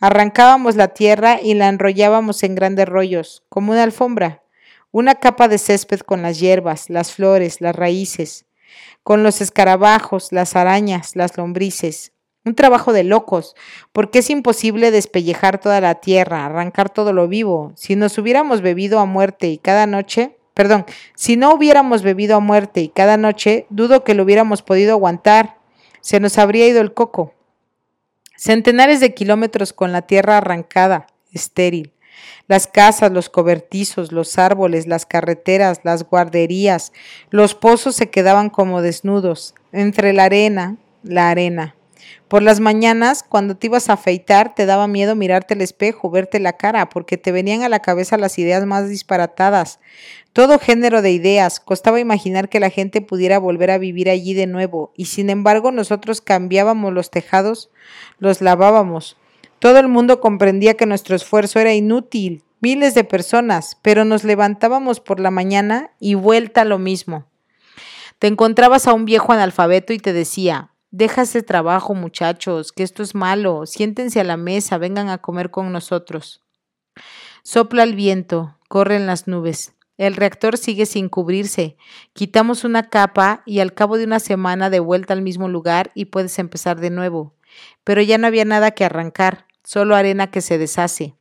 [0.00, 4.40] Arrancábamos la tierra y la enrollábamos en grandes rollos, como una alfombra
[4.94, 8.46] una capa de césped con las hierbas, las flores, las raíces,
[9.02, 12.13] con los escarabajos, las arañas, las lombrices.
[12.44, 13.56] Un trabajo de locos,
[13.92, 17.72] porque es imposible despellejar toda la tierra, arrancar todo lo vivo.
[17.74, 22.40] Si nos hubiéramos bebido a muerte y cada noche, perdón, si no hubiéramos bebido a
[22.40, 25.56] muerte y cada noche, dudo que lo hubiéramos podido aguantar.
[26.02, 27.32] Se nos habría ido el coco.
[28.36, 31.94] Centenares de kilómetros con la tierra arrancada, estéril.
[32.46, 36.92] Las casas, los cobertizos, los árboles, las carreteras, las guarderías,
[37.30, 41.74] los pozos se quedaban como desnudos, entre la arena, la arena.
[42.28, 46.40] Por las mañanas, cuando te ibas a afeitar, te daba miedo mirarte al espejo, verte
[46.40, 49.80] la cara, porque te venían a la cabeza las ideas más disparatadas.
[50.32, 51.60] Todo género de ideas.
[51.60, 55.70] Costaba imaginar que la gente pudiera volver a vivir allí de nuevo, y sin embargo
[55.70, 57.70] nosotros cambiábamos los tejados,
[58.18, 59.16] los lavábamos,
[59.64, 65.00] todo el mundo comprendía que nuestro esfuerzo era inútil, miles de personas, pero nos levantábamos
[65.00, 67.24] por la mañana y vuelta lo mismo.
[68.18, 73.02] Te encontrabas a un viejo analfabeto y te decía, deja ese trabajo muchachos, que esto
[73.02, 76.40] es malo, siéntense a la mesa, vengan a comer con nosotros.
[77.42, 79.72] Sopla el viento, corren las nubes.
[79.98, 81.76] El reactor sigue sin cubrirse.
[82.12, 86.06] Quitamos una capa y al cabo de una semana de vuelta al mismo lugar y
[86.06, 87.34] puedes empezar de nuevo.
[87.82, 91.16] Pero ya no había nada que arrancar solo arena que se deshace.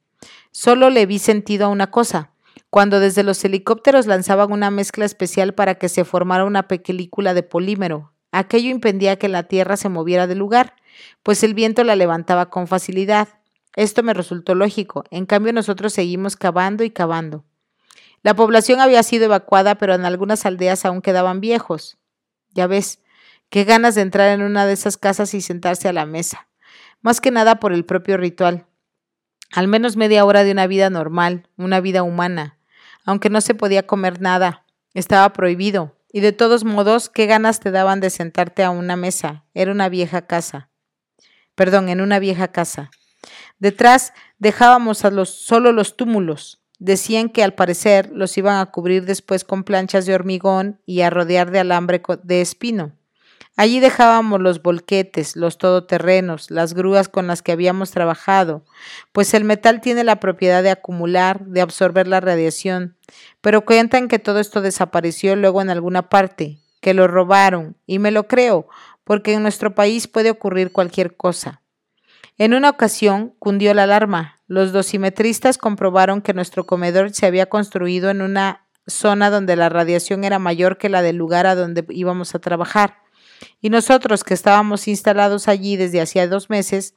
[0.52, 2.30] Solo le vi sentido a una cosa.
[2.70, 7.44] cuando desde los helicópteros lanzaban una mezcla especial para que se formara una película de
[7.44, 8.13] polímero.
[8.36, 10.74] Aquello impedía que la tierra se moviera del lugar,
[11.22, 13.28] pues el viento la levantaba con facilidad.
[13.76, 17.46] Esto me resultó lógico, en cambio nosotros seguimos cavando y cavando.
[18.24, 22.00] La población había sido evacuada, pero en algunas aldeas aún quedaban viejos.
[22.56, 23.04] Ya ves,
[23.50, 26.48] qué ganas de entrar en una de esas casas y sentarse a la mesa.
[27.04, 28.66] Más que nada por el propio ritual.
[29.52, 32.58] Al menos media hora de una vida normal, una vida humana.
[33.06, 34.66] Aunque no se podía comer nada,
[34.96, 35.96] estaba prohibido.
[36.14, 39.44] Y de todos modos, qué ganas te daban de sentarte a una mesa.
[39.54, 40.70] Era una vieja casa.
[41.56, 42.90] Perdón, en una vieja casa.
[43.60, 49.06] Detrás dejábamos a los, solo los túmulos, Decían que al parecer los iban a cubrir
[49.06, 52.92] después con planchas de hormigón y a rodear de alambre de espino.
[53.56, 58.66] Allí dejábamos los volquetes, los todoterrenos, las grúas con las que habíamos trabajado,
[59.12, 62.98] pues el metal tiene la propiedad de acumular, de absorber la radiación,
[63.42, 68.10] pero cuentan que todo esto desapareció luego en alguna parte, que lo robaron, y me
[68.10, 68.68] lo creo,
[69.04, 71.62] porque en nuestro país puede ocurrir cualquier cosa.
[72.40, 74.42] En una ocasión cundió la alarma.
[74.48, 80.24] Los dosimetristas comprobaron que nuestro comedor se había construido en una zona donde la radiación
[80.24, 83.03] era mayor que la del lugar a donde íbamos a trabajar.
[83.62, 86.96] Y nosotros que estábamos instalados allí desde hacía dos meses,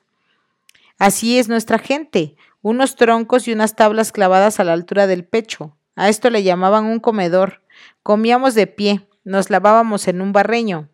[0.98, 5.76] así es nuestra gente, unos troncos y unas tablas clavadas a la altura del pecho.
[5.94, 7.62] A esto le llamaban un comedor.
[8.02, 10.88] Comíamos de pie, nos lavábamos en un barreño.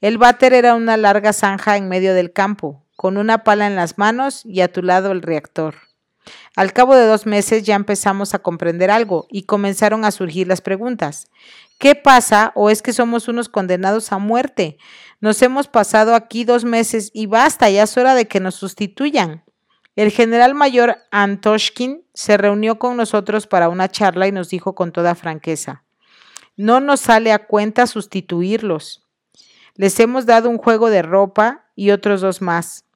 [0.00, 3.98] El váter era una larga zanja en medio del campo, con una pala en las
[3.98, 5.76] manos y a tu lado el reactor.
[6.56, 10.60] Al cabo de dos meses ya empezamos a comprender algo y comenzaron a surgir las
[10.60, 11.28] preguntas.
[11.84, 14.78] ¿Qué pasa o es que somos unos condenados a muerte?
[15.20, 19.44] Nos hemos pasado aquí dos meses y basta, ya es hora de que nos sustituyan.
[19.94, 24.92] El general mayor Antoshkin se reunió con nosotros para una charla y nos dijo con
[24.92, 25.84] toda franqueza,
[26.56, 29.04] no nos sale a cuenta sustituirlos.
[29.74, 32.86] Les hemos dado un juego de ropa y otros dos más.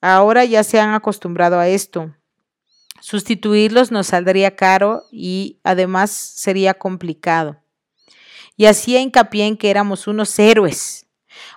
[0.00, 2.12] Ahora ya se han acostumbrado a esto.
[2.98, 7.61] Sustituirlos nos saldría caro y además sería complicado.
[8.56, 11.06] Y hacía hincapié en que éramos unos héroes.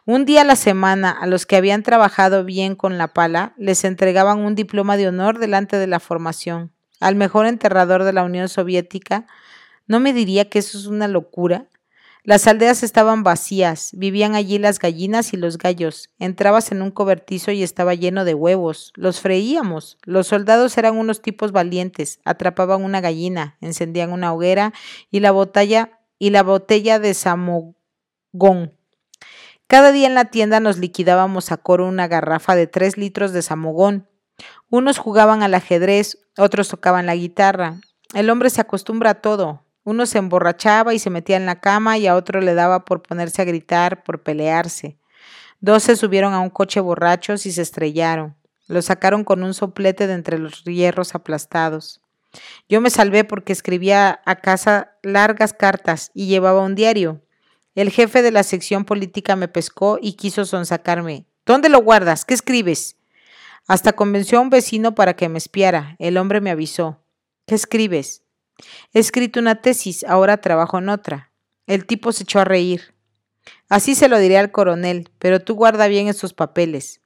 [0.06, 3.84] Un día a la semana a los que habían trabajado bien con la pala les
[3.84, 6.72] entregaban un diploma de honor delante de la formación.
[7.00, 9.28] Al mejor enterrador de la Unión Soviética,
[9.88, 11.68] ¿no me diría que eso es una locura?
[12.24, 16.10] Las aldeas estaban vacías, vivían allí las gallinas y los gallos.
[16.18, 18.94] Entrabas en un cobertizo y estaba lleno de huevos.
[18.96, 20.00] Los freíamos.
[20.06, 22.20] Los soldados eran unos tipos valientes.
[22.26, 24.74] Atrapaban una gallina, encendían una hoguera
[25.12, 28.74] y la botella y la botella de samogón.
[29.68, 33.42] Cada día en la tienda nos liquidábamos a coro una garrafa de tres litros de
[33.42, 34.08] samogón.
[34.70, 37.80] Unos jugaban al ajedrez, otros tocaban la guitarra.
[38.14, 41.98] El hombre se acostumbra a todo, uno se emborrachaba y se metía en la cama
[41.98, 45.00] y a otro le daba por ponerse a gritar, por pelearse.
[45.60, 48.36] Dos se subieron a un coche borrachos y se estrellaron.
[48.68, 52.02] Lo sacaron con un soplete de entre los hierros aplastados.
[52.70, 57.22] Yo me salvé porque escribía a casa largas cartas y llevaba un diario.
[57.76, 61.26] El jefe de la sección política me pescó y quiso sonsacarme.
[61.46, 62.26] ¿Dónde lo guardas?
[62.26, 62.98] ¿Qué escribes?
[63.68, 65.96] Hasta convenció a un vecino para que me espiara.
[66.00, 67.04] El hombre me avisó.
[67.46, 68.24] ¿Qué escribes?
[68.94, 71.32] He escrito una tesis, ahora trabajo en otra.
[71.68, 72.96] El tipo se echó a reír.
[73.70, 77.02] Así se lo diré al coronel, pero tú guarda bien esos papeles.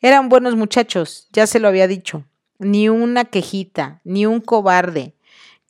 [0.00, 2.24] Eran buenos muchachos, ya se lo había dicho.
[2.62, 5.16] Ni una quejita, ni un cobarde.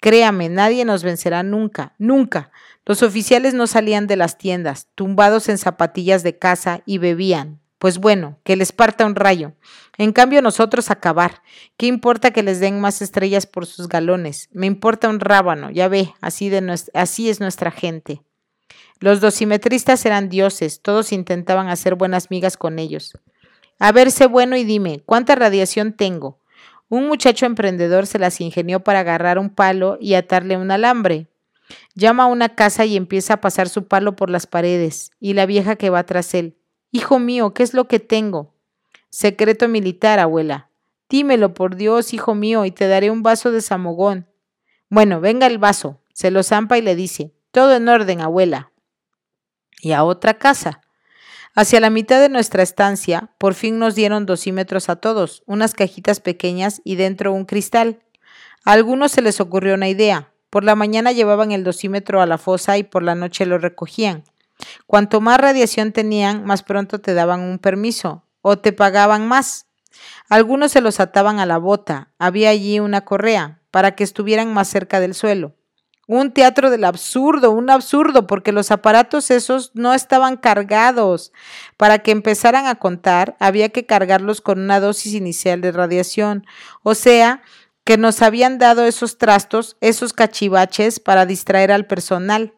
[0.01, 2.51] Créame, nadie nos vencerá nunca, nunca.
[2.84, 7.97] Los oficiales no salían de las tiendas, tumbados en zapatillas de casa y bebían, pues
[7.99, 9.55] bueno, que les parta un rayo.
[9.97, 11.40] En cambio nosotros acabar.
[11.78, 14.51] ¿Qué importa que les den más estrellas por sus galones?
[14.53, 18.22] Me importa un rábano, ya ve, así, de así es nuestra gente.
[19.01, 23.16] Los dosimetristas eran dioses, todos intentaban hacer buenas migas con ellos.
[23.78, 26.41] A ver, sé bueno y dime, ¿cuánta radiación tengo?
[26.93, 31.26] Un muchacho emprendedor se las ingenió para agarrar un palo y atarle un alambre.
[31.95, 35.47] Llama a una casa y empieza a pasar su palo por las paredes, y la
[35.47, 36.59] vieja que va tras él.
[36.90, 38.53] Hijo mío, ¿qué es lo que tengo?
[39.09, 40.68] Secreto militar, abuela.
[41.09, 44.26] Dímelo, por Dios, hijo mío, y te daré un vaso de samogón.
[44.90, 45.99] Bueno, venga el vaso.
[46.12, 48.70] Se lo zampa y le dice, todo en orden, abuela.
[49.80, 50.82] Y a otra casa.
[51.55, 56.18] Hacia la mitad de nuestra estancia, por fin nos dieron dosímetros a todos, unas cajitas
[56.18, 58.00] pequeñas y dentro un cristal.
[58.64, 60.32] A algunos se les ocurrió una idea.
[60.48, 64.24] Por la mañana llevaban el dosímetro a la fosa y por la noche lo recogían.
[64.86, 69.66] Cuanto más radiación tenían, más pronto te daban un permiso o te pagaban más.
[70.30, 74.68] Algunos se los ataban a la bota, había allí una correa, para que estuvieran más
[74.68, 75.55] cerca del suelo.
[76.12, 81.32] Un teatro del absurdo, un absurdo, porque los aparatos esos no estaban cargados.
[81.78, 86.46] Para que empezaran a contar, había que cargarlos con una dosis inicial de radiación.
[86.82, 87.42] O sea,
[87.84, 92.52] que nos habían dado esos trastos, esos cachivaches para distraer al personal.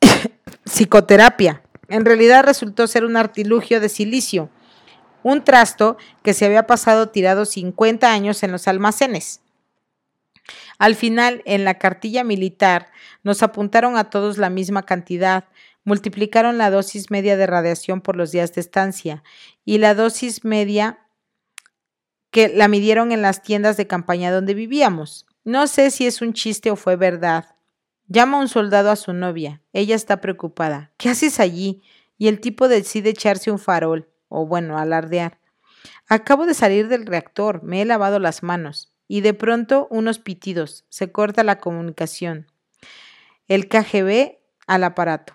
[0.64, 1.62] Psicoterapia.
[1.88, 4.50] En realidad resultó ser un artilugio de silicio,
[5.22, 9.40] un trasto que se había pasado tirado 50 años en los almacenes.
[10.78, 12.90] Al final, en la cartilla militar,
[13.24, 15.44] nos apuntaron a todos la misma cantidad,
[15.84, 19.24] multiplicaron la dosis media de radiación por los días de estancia
[19.64, 21.00] y la dosis media
[22.30, 25.26] que la midieron en las tiendas de campaña donde vivíamos.
[25.44, 27.56] No sé si es un chiste o fue verdad.
[28.06, 29.62] Llama un soldado a su novia.
[29.72, 30.92] Ella está preocupada.
[30.96, 31.82] ¿Qué haces allí?
[32.18, 35.38] Y el tipo decide echarse un farol, o bueno, alardear.
[36.06, 40.84] Acabo de salir del reactor, me he lavado las manos y de pronto unos pitidos.
[40.90, 42.46] Se corta la comunicación.
[43.48, 44.36] El KGB
[44.66, 45.34] al aparato.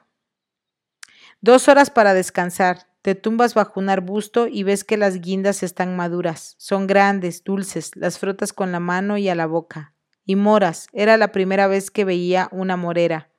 [1.42, 2.88] Dos horas para descansar.
[3.02, 6.56] Te tumbas bajo un arbusto y ves que las guindas están maduras.
[6.58, 9.94] Son grandes, dulces, las frotas con la mano y a la boca.
[10.26, 10.88] Y moras.
[10.94, 13.30] Era la primera vez que veía una morera.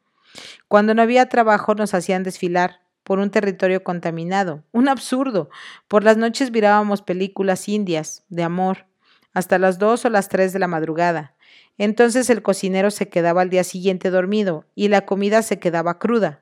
[0.68, 4.64] Cuando no había trabajo nos hacían desfilar por un territorio contaminado.
[4.72, 5.48] Un absurdo.
[5.88, 8.86] Por las noches mirábamos películas indias, de amor,
[9.34, 11.34] hasta las dos o las tres de la madrugada.
[11.76, 16.40] Entonces el cocinero se quedaba al día siguiente dormido y la comida se quedaba cruda.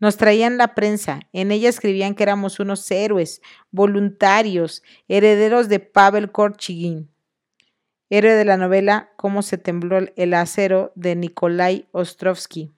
[0.00, 3.40] Nos traían la prensa, en ella escribían que éramos unos héroes,
[3.70, 7.10] voluntarios, herederos de Pavel Korchigin,
[8.10, 12.72] héroe de la novela Cómo se tembló el acero de Nikolai Ostrovsky,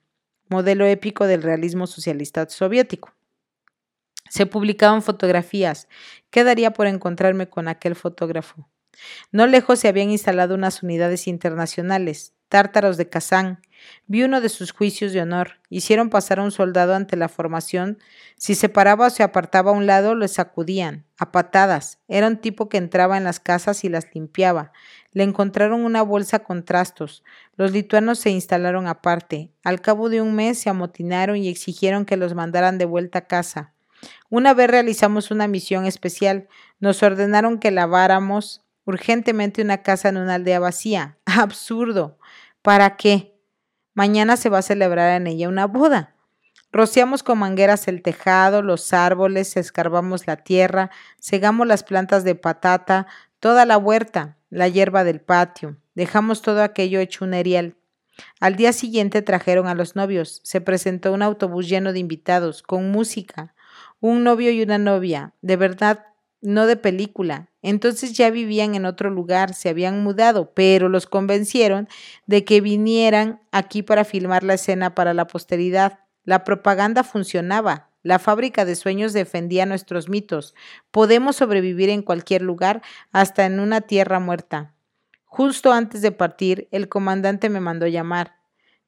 [0.49, 3.13] modelo épico del realismo socialista soviético.
[4.29, 5.87] Se publicaban fotografías.
[6.29, 8.67] ¿Qué daría por encontrarme con aquel fotógrafo?
[9.31, 13.61] No lejos se habían instalado unas unidades internacionales, tártaros de Kazán.
[14.07, 15.61] Vi uno de sus juicios de honor.
[15.69, 17.97] Hicieron pasar a un soldado ante la formación.
[18.35, 21.99] Si se paraba o se apartaba a un lado, le sacudían, a patadas.
[22.07, 24.73] Era un tipo que entraba en las casas y las limpiaba.
[25.13, 27.23] Le encontraron una bolsa con trastos.
[27.55, 29.51] Los lituanos se instalaron aparte.
[29.63, 33.27] Al cabo de un mes se amotinaron y exigieron que los mandaran de vuelta a
[33.27, 33.73] casa.
[34.29, 36.47] Una vez realizamos una misión especial.
[36.79, 41.17] Nos ordenaron que laváramos urgentemente una casa en una aldea vacía.
[41.25, 42.17] Absurdo.
[42.61, 43.35] ¿Para qué?
[43.93, 46.15] Mañana se va a celebrar en ella una boda.
[46.71, 53.07] Rociamos con mangueras el tejado, los árboles, escarbamos la tierra, segamos las plantas de patata,
[53.39, 55.75] toda la huerta, la hierba del patio.
[55.95, 57.75] Dejamos todo aquello hecho un erial.
[58.39, 60.39] Al día siguiente trajeron a los novios.
[60.43, 63.53] Se presentó un autobús lleno de invitados, con música.
[63.99, 65.33] Un novio y una novia.
[65.41, 66.05] De verdad,
[66.41, 67.49] no de película.
[67.61, 71.87] Entonces ya vivían en otro lugar, se habían mudado, pero los convencieron
[72.25, 75.99] de que vinieran aquí para filmar la escena para la posteridad.
[76.23, 77.89] La propaganda funcionaba.
[78.03, 80.55] La fábrica de sueños defendía nuestros mitos.
[80.89, 82.81] Podemos sobrevivir en cualquier lugar,
[83.11, 84.73] hasta en una tierra muerta.
[85.25, 88.37] Justo antes de partir, el comandante me mandó llamar.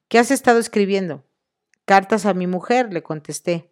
[0.08, 1.24] ¿Qué has estado escribiendo?
[1.84, 3.70] Cartas a mi mujer, le contesté.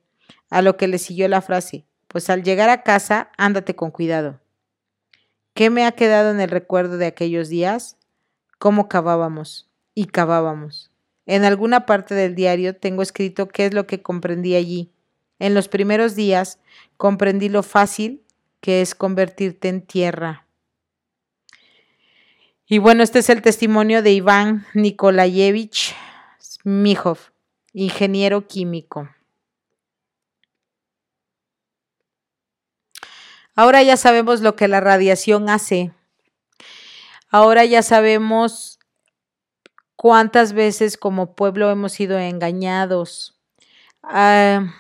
[0.49, 4.39] A lo que le siguió la frase, pues al llegar a casa, ándate con cuidado.
[5.55, 7.97] ¿Qué me ha quedado en el recuerdo de aquellos días?
[8.59, 10.91] Cómo cavábamos y cavábamos.
[11.25, 14.93] En alguna parte del diario tengo escrito qué es lo que comprendí allí.
[15.39, 16.59] En los primeros días
[16.99, 18.23] comprendí lo fácil
[18.61, 20.47] que es convertirte en tierra.
[22.67, 25.95] Y bueno, este es el testimonio de Iván Nikolayevich
[26.41, 27.19] Smijov,
[27.73, 29.09] ingeniero químico.
[33.55, 35.92] Ahora ya sabemos lo que la radiación hace.
[37.28, 38.78] Ahora ya sabemos
[39.96, 43.38] cuántas veces como pueblo hemos sido engañados.
[44.03, 44.72] Ah,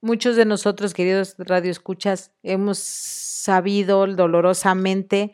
[0.00, 5.32] muchos de nosotros, queridos radioescuchas, hemos sabido dolorosamente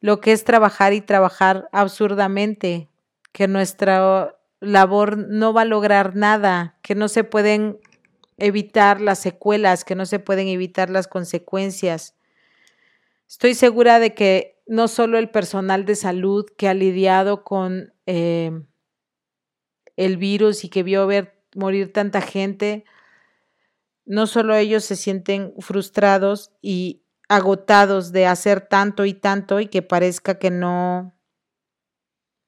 [0.00, 2.88] lo que es trabajar y trabajar absurdamente,
[3.32, 7.78] que nuestra labor no va a lograr nada, que no se pueden
[8.38, 12.14] evitar las secuelas, que no se pueden evitar las consecuencias.
[13.28, 18.52] Estoy segura de que no solo el personal de salud que ha lidiado con eh,
[19.96, 22.84] el virus y que vio ver morir tanta gente,
[24.06, 29.82] no solo ellos se sienten frustrados y agotados de hacer tanto y tanto y que
[29.82, 31.14] parezca que no,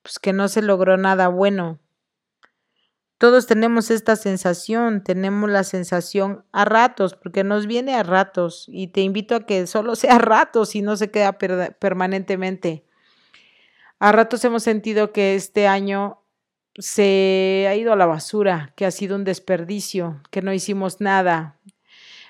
[0.03, 1.79] pues que no se logró nada bueno.
[3.21, 8.87] Todos tenemos esta sensación, tenemos la sensación a ratos, porque nos viene a ratos y
[8.87, 12.87] te invito a que solo sea a ratos y no se queda permanentemente.
[13.99, 16.23] A ratos hemos sentido que este año
[16.79, 21.59] se ha ido a la basura, que ha sido un desperdicio, que no hicimos nada.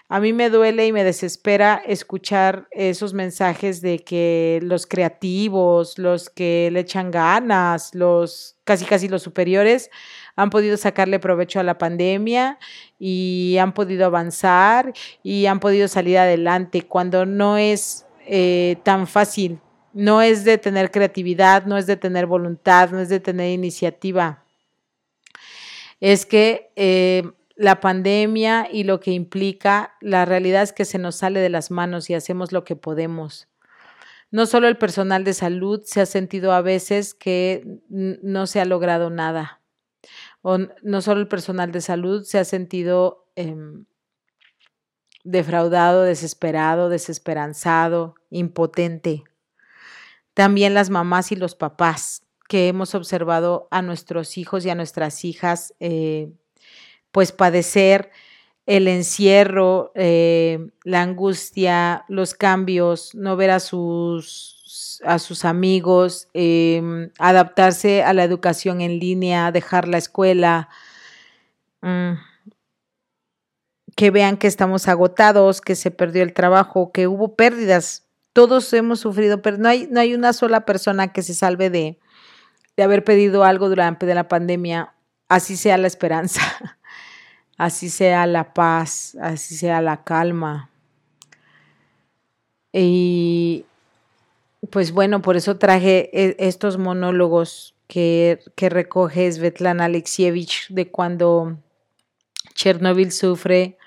[0.09, 6.31] A mí me duele y me desespera escuchar esos mensajes de que los creativos, los
[6.31, 9.89] que le echan ganas, los casi casi los superiores
[10.37, 12.59] han podido sacarle provecho a la pandemia
[12.99, 19.61] y han podido avanzar y han podido salir adelante cuando no es eh, tan fácil
[19.93, 24.45] no es de tener creatividad, no es de tener voluntad, no es de tener iniciativa.
[26.01, 27.25] Es que eh,
[27.57, 31.71] la pandemia y lo que implica, la realidad es que se nos sale de las
[31.71, 33.49] manos y hacemos lo que podemos.
[34.31, 38.65] No solo el personal de salud se ha sentido a veces que no se ha
[38.65, 39.60] logrado nada.
[40.43, 43.85] No solo el personal de salud se ha sentido em,
[45.25, 49.25] defraudado, desesperado, desesperanzado, impotente.
[50.35, 55.25] También las mamás y los papás que hemos observado a nuestros hijos y a nuestras
[55.25, 56.33] hijas, eh,
[57.13, 58.11] pues padecer
[58.67, 64.60] el encierro, eh, la angustia, los cambios, no ver a sus,
[65.05, 70.69] a sus amigos, em, adaptarse a la educación en línea, dejar la escuela,
[71.83, 72.13] mm,
[73.97, 79.01] que vean que estamos agotados, que se perdió el trabajo, que hubo pérdidas todos hemos
[79.01, 81.99] sufrido, pero no hay, no hay una sola persona que se salve de,
[82.77, 84.95] de haber pedido algo durante la pandemia,
[85.29, 86.41] así sea la esperanza,
[87.59, 90.71] así sea la paz, así sea la calma.
[92.73, 93.67] Y
[94.71, 101.59] pues bueno, por eso traje e, estos monólogos que, recoge Svetlana Alexievich de cuando
[102.55, 103.79] Chernobyl sufre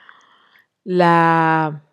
[0.84, 1.84] la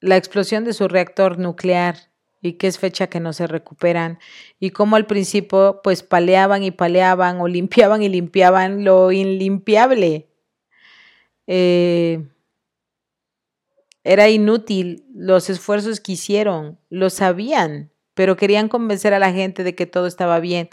[0.00, 1.96] la explosión de su reactor nuclear
[2.40, 4.18] y que es fecha que no se recuperan
[4.60, 10.28] y cómo al principio pues paleaban y paleaban o limpiaban y limpiaban lo inlimpiable.
[11.46, 12.24] Eh,
[14.06, 19.74] era inútil los esfuerzos que hicieron, lo sabían, pero querían convencer a la gente de
[19.74, 20.68] que todo estaba bien.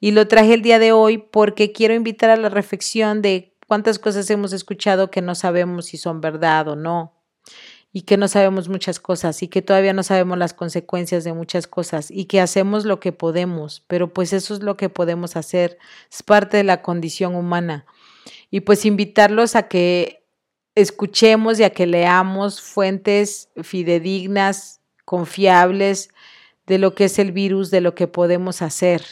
[0.00, 3.98] Y lo traje el día de hoy porque quiero invitar a la reflexión de cuántas
[3.98, 7.20] cosas hemos escuchado que no sabemos si son verdad o no
[7.92, 11.66] y que no sabemos muchas cosas y que todavía no sabemos las consecuencias de muchas
[11.66, 15.78] cosas y que hacemos lo que podemos, pero pues eso es lo que podemos hacer,
[16.10, 17.84] es parte de la condición humana.
[18.50, 20.19] Y pues invitarlos a que
[20.74, 26.10] escuchemos y a que leamos fuentes fidedignas, confiables
[26.66, 29.02] de lo que es el virus, de lo que podemos hacer,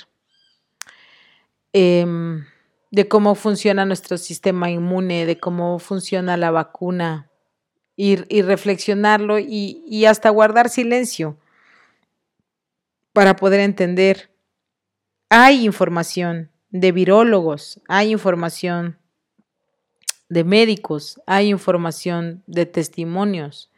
[1.73, 2.45] em,
[2.91, 7.29] de cómo funciona nuestro sistema inmune, de cómo funciona la vacuna,
[8.01, 11.37] y, reflexionarlo y, y hasta guardar silencio
[13.13, 14.31] para poder entender.
[15.31, 18.99] Hay información de virólogos, hay información
[20.29, 23.71] de médicos, hay información de testimonios.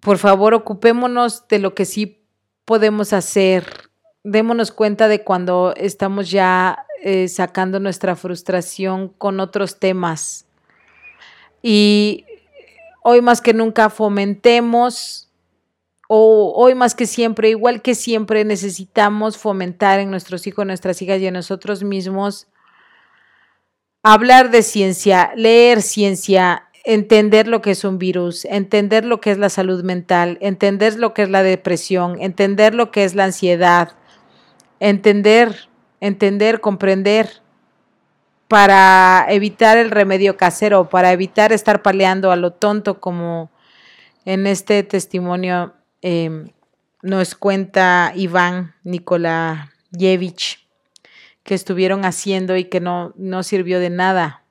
[0.00, 2.22] Por favor, ocupémonos de lo que sí
[2.64, 3.90] podemos hacer.
[4.22, 10.46] Démonos cuenta de cuando estamos ya eh, sacando nuestra frustración con otros temas.
[11.62, 12.24] Y
[13.02, 15.30] hoy más que nunca fomentemos,
[16.08, 21.20] o hoy más que siempre, igual que siempre, necesitamos fomentar en nuestros hijos, nuestras hijas
[21.20, 22.46] y en nosotros mismos
[24.12, 29.38] hablar de ciencia, leer ciencia, entender lo que es un virus, entender lo que es
[29.38, 33.96] la salud mental, entender lo que es la depresión, entender lo que es la ansiedad,
[34.78, 37.42] entender, entender, comprender
[38.46, 43.50] para evitar el remedio casero, para evitar estar paleando a lo tonto como
[44.24, 46.50] en este testimonio em,
[47.02, 50.65] nos cuenta Iván Nikolayevich
[51.46, 54.44] que estuvieron haciendo y que no, no sirvió de nada.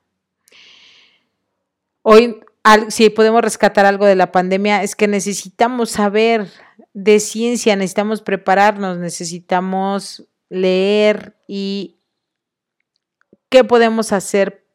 [2.02, 2.40] Hoy,
[2.88, 6.48] si podemos rescatar algo de la pandemia, es que necesitamos saber
[6.94, 11.96] de ciencia, necesitamos prepararnos, necesitamos leer y
[13.48, 14.66] ¿Qué podemos hacer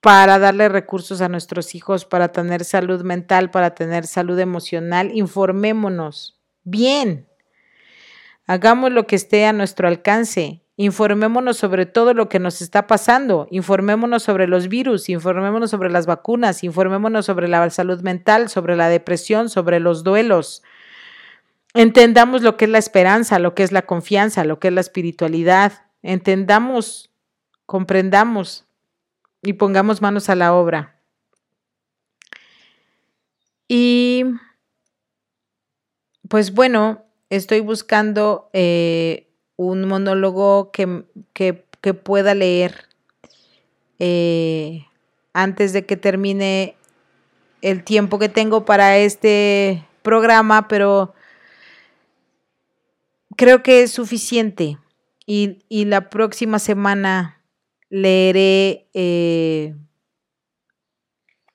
[0.00, 5.12] para darle recursos a nuestros hijos, para tener salud mental, para tener salud emocional?
[5.14, 7.28] Informémonos bien.
[8.46, 10.62] Hagamos lo que esté a nuestro alcance.
[10.76, 13.48] Informémonos sobre todo lo que nos está pasando.
[13.50, 18.88] Informémonos sobre los virus, informémonos sobre las vacunas, informémonos sobre la salud mental, sobre la
[18.88, 20.62] depresión, sobre los duelos.
[21.72, 24.80] Entendamos lo que es la esperanza, lo que es la confianza, lo que es la
[24.80, 25.86] espiritualidad.
[26.02, 27.10] Entendamos
[27.66, 28.64] comprendamos
[29.42, 31.02] y pongamos manos a la obra.
[33.68, 34.24] Y
[36.28, 39.25] pues bueno, estoy buscando eh,
[39.56, 41.54] un monólogo que, que,
[41.94, 42.88] pueda leer
[44.00, 44.86] eh,
[45.32, 46.76] antes de que termine
[47.62, 51.14] el tiempo que tengo para este programa, pero
[53.36, 54.78] creo que es suficiente.
[55.26, 57.42] Y, la próxima semana
[57.88, 59.74] leeré eh,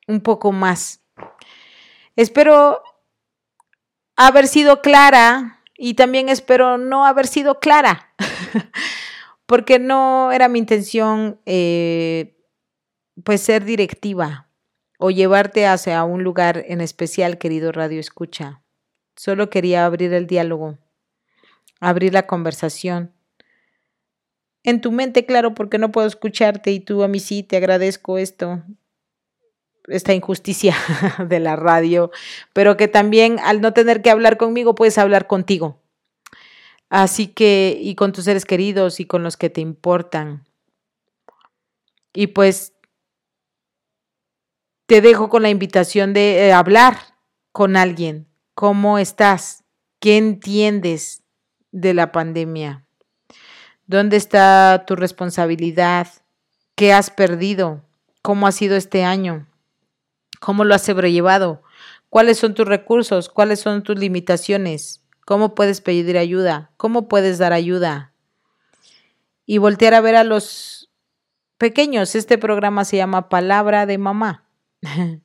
[0.08, 1.02] un poco más.
[2.18, 2.84] Espero
[4.18, 8.13] haber sido clara y también espero no haber sido clara,
[9.47, 12.38] porque no era mi intención eh,
[13.23, 14.47] pues ser directiva
[14.99, 18.61] o llevarte hacia un lugar en especial, querido Radio Escucha.
[19.15, 20.77] Solo quería abrir el diálogo,
[21.79, 23.11] abrir la conversación.
[24.61, 28.19] En tu mente, claro, porque no puedo escucharte y tú a mí sí te agradezco
[28.19, 28.61] esto,
[29.88, 30.75] esta injusticia
[31.27, 32.11] de la radio,
[32.53, 35.79] pero que también al no tener que hablar conmigo puedes hablar contigo.
[36.89, 40.45] Así que, y con tus seres queridos y con los que te importan.
[42.13, 42.73] Y pues
[44.88, 46.97] te dejo con la invitación de eh, hablar
[47.53, 48.27] con alguien.
[48.55, 49.63] ¿Cómo estás?
[49.99, 51.23] ¿Qué entiendes
[51.71, 52.86] de la pandemia?
[53.88, 56.07] ¿Dónde está tu responsabilidad?
[56.75, 57.86] ¿Qué has perdido?
[58.21, 59.47] ¿Cómo ha sido este año?
[60.42, 61.62] ¿Cómo lo has sobrellevado?
[62.10, 63.30] ¿Cuáles son tus recursos?
[63.30, 65.06] ¿Cuáles son tus limitaciones?
[65.24, 66.72] ¿Cómo puedes pedir ayuda?
[66.78, 68.12] ¿Cómo puedes dar ayuda?
[69.46, 70.89] Y voltear a ver a los
[71.60, 72.16] pequeños.
[72.16, 74.50] Este programa se llama Palabra de Mamá.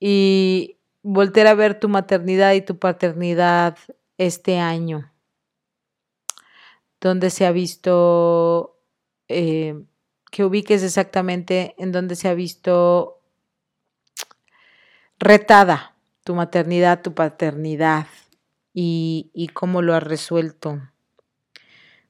[0.00, 3.76] y volver a ver tu maternidad y tu paternidad
[4.16, 5.12] este año,
[7.02, 8.80] donde se ha visto,
[9.28, 9.78] eh,
[10.30, 13.21] que ubiques exactamente en donde se ha visto
[15.22, 15.94] retada
[16.24, 18.06] tu maternidad, tu paternidad
[18.74, 20.80] y, y cómo lo has resuelto.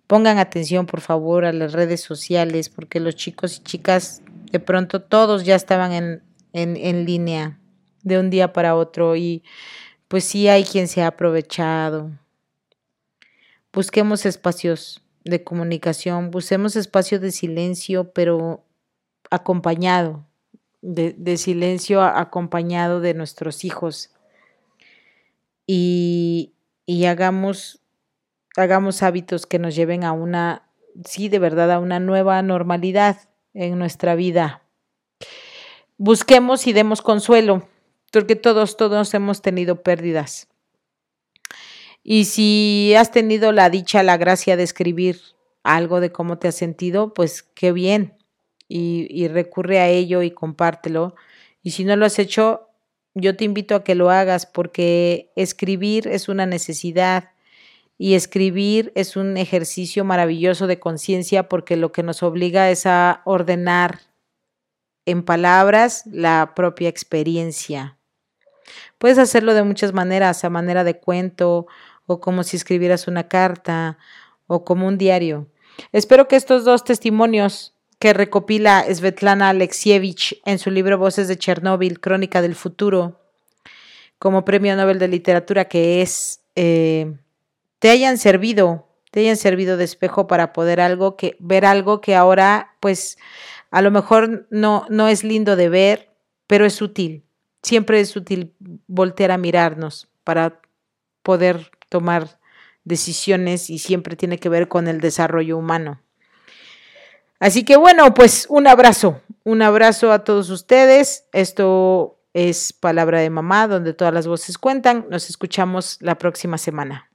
[0.07, 5.01] Pongan atención, por favor, a las redes sociales, porque los chicos y chicas de pronto
[5.01, 7.59] todos ya estaban en, en, línea
[8.03, 9.43] de un día para otro y
[10.09, 12.11] pues sí hay quien se ha aprovechado.
[13.73, 18.67] Busquemos espacios de comunicación, busquemos espacios de silencio, pero
[19.31, 20.27] acompañado,
[20.83, 24.11] de, silencio acompañado de nuestros hijos.
[25.67, 26.53] Y,
[26.85, 27.81] y hagamos,
[28.57, 30.69] hagamos hábitos que nos lleven a una,
[31.05, 34.63] sí, de verdad, a una nueva normalidad en nuestra vida.
[35.97, 37.69] Busquemos y demos consuelo,
[38.11, 40.49] porque todos, todos hemos tenido pérdidas.
[42.03, 45.21] Y si has tenido la dicha, la gracia de escribir
[45.63, 48.15] algo de cómo te has sentido, pues qué bien.
[48.75, 51.15] Y, recurre a ello y compártelo.
[51.63, 52.69] Y si no lo has hecho,
[53.15, 57.31] yo te invito a que lo hagas porque escribir es una necesidad
[57.99, 63.21] y escribir es un ejercicio maravilloso de conciencia porque lo que nos obliga es a
[63.27, 64.01] ordenar
[65.05, 67.99] en palabras la propia experiencia.
[68.97, 71.67] Puedes hacerlo de muchas maneras, a manera de cuento
[72.07, 73.99] o como si escribieras una carta
[74.47, 75.49] o como un diario.
[75.93, 82.01] Espero que estos dos testimonios que recopila Svetlana Alexievich en su libro Voces de Chernóbil,
[82.01, 83.21] Crónica del Futuro,
[84.19, 87.15] como Premio Nobel de Literatura que es, eh,
[87.79, 92.17] te hayan servido, te hayan servido de espejo para poder algo que, ver algo que
[92.17, 93.19] ahora, pues,
[93.71, 96.11] a lo mejor no, no es lindo de ver,
[96.49, 97.23] pero es útil.
[97.63, 98.53] Siempre es útil
[98.89, 100.61] voltear a mirarnos para
[101.23, 102.41] poder tomar
[102.83, 106.02] decisiones y siempre tiene que ver con el desarrollo humano.
[107.43, 111.25] Así que bueno, pues un abrazo, un abrazo a todos ustedes.
[111.33, 115.07] Esto es Palabra de Mamá, donde todas las voces cuentan.
[115.11, 117.11] Nos escuchamos la próxima semana.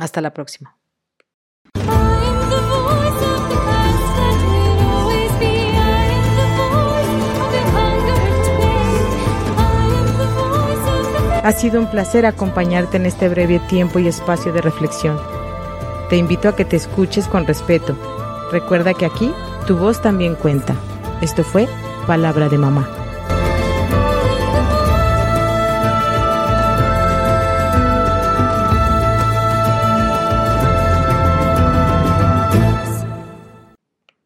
[0.00, 0.76] Hasta la próxima.
[11.44, 15.16] Ha sido un placer acompañarte en este breve tiempo y espacio de reflexión.
[16.10, 17.96] Te invito a que te escuches con respeto.
[18.50, 19.32] Recuerda que aquí
[19.66, 20.74] tu voz también cuenta.
[21.20, 21.68] Esto fue
[22.06, 23.05] Palabra de Mamá.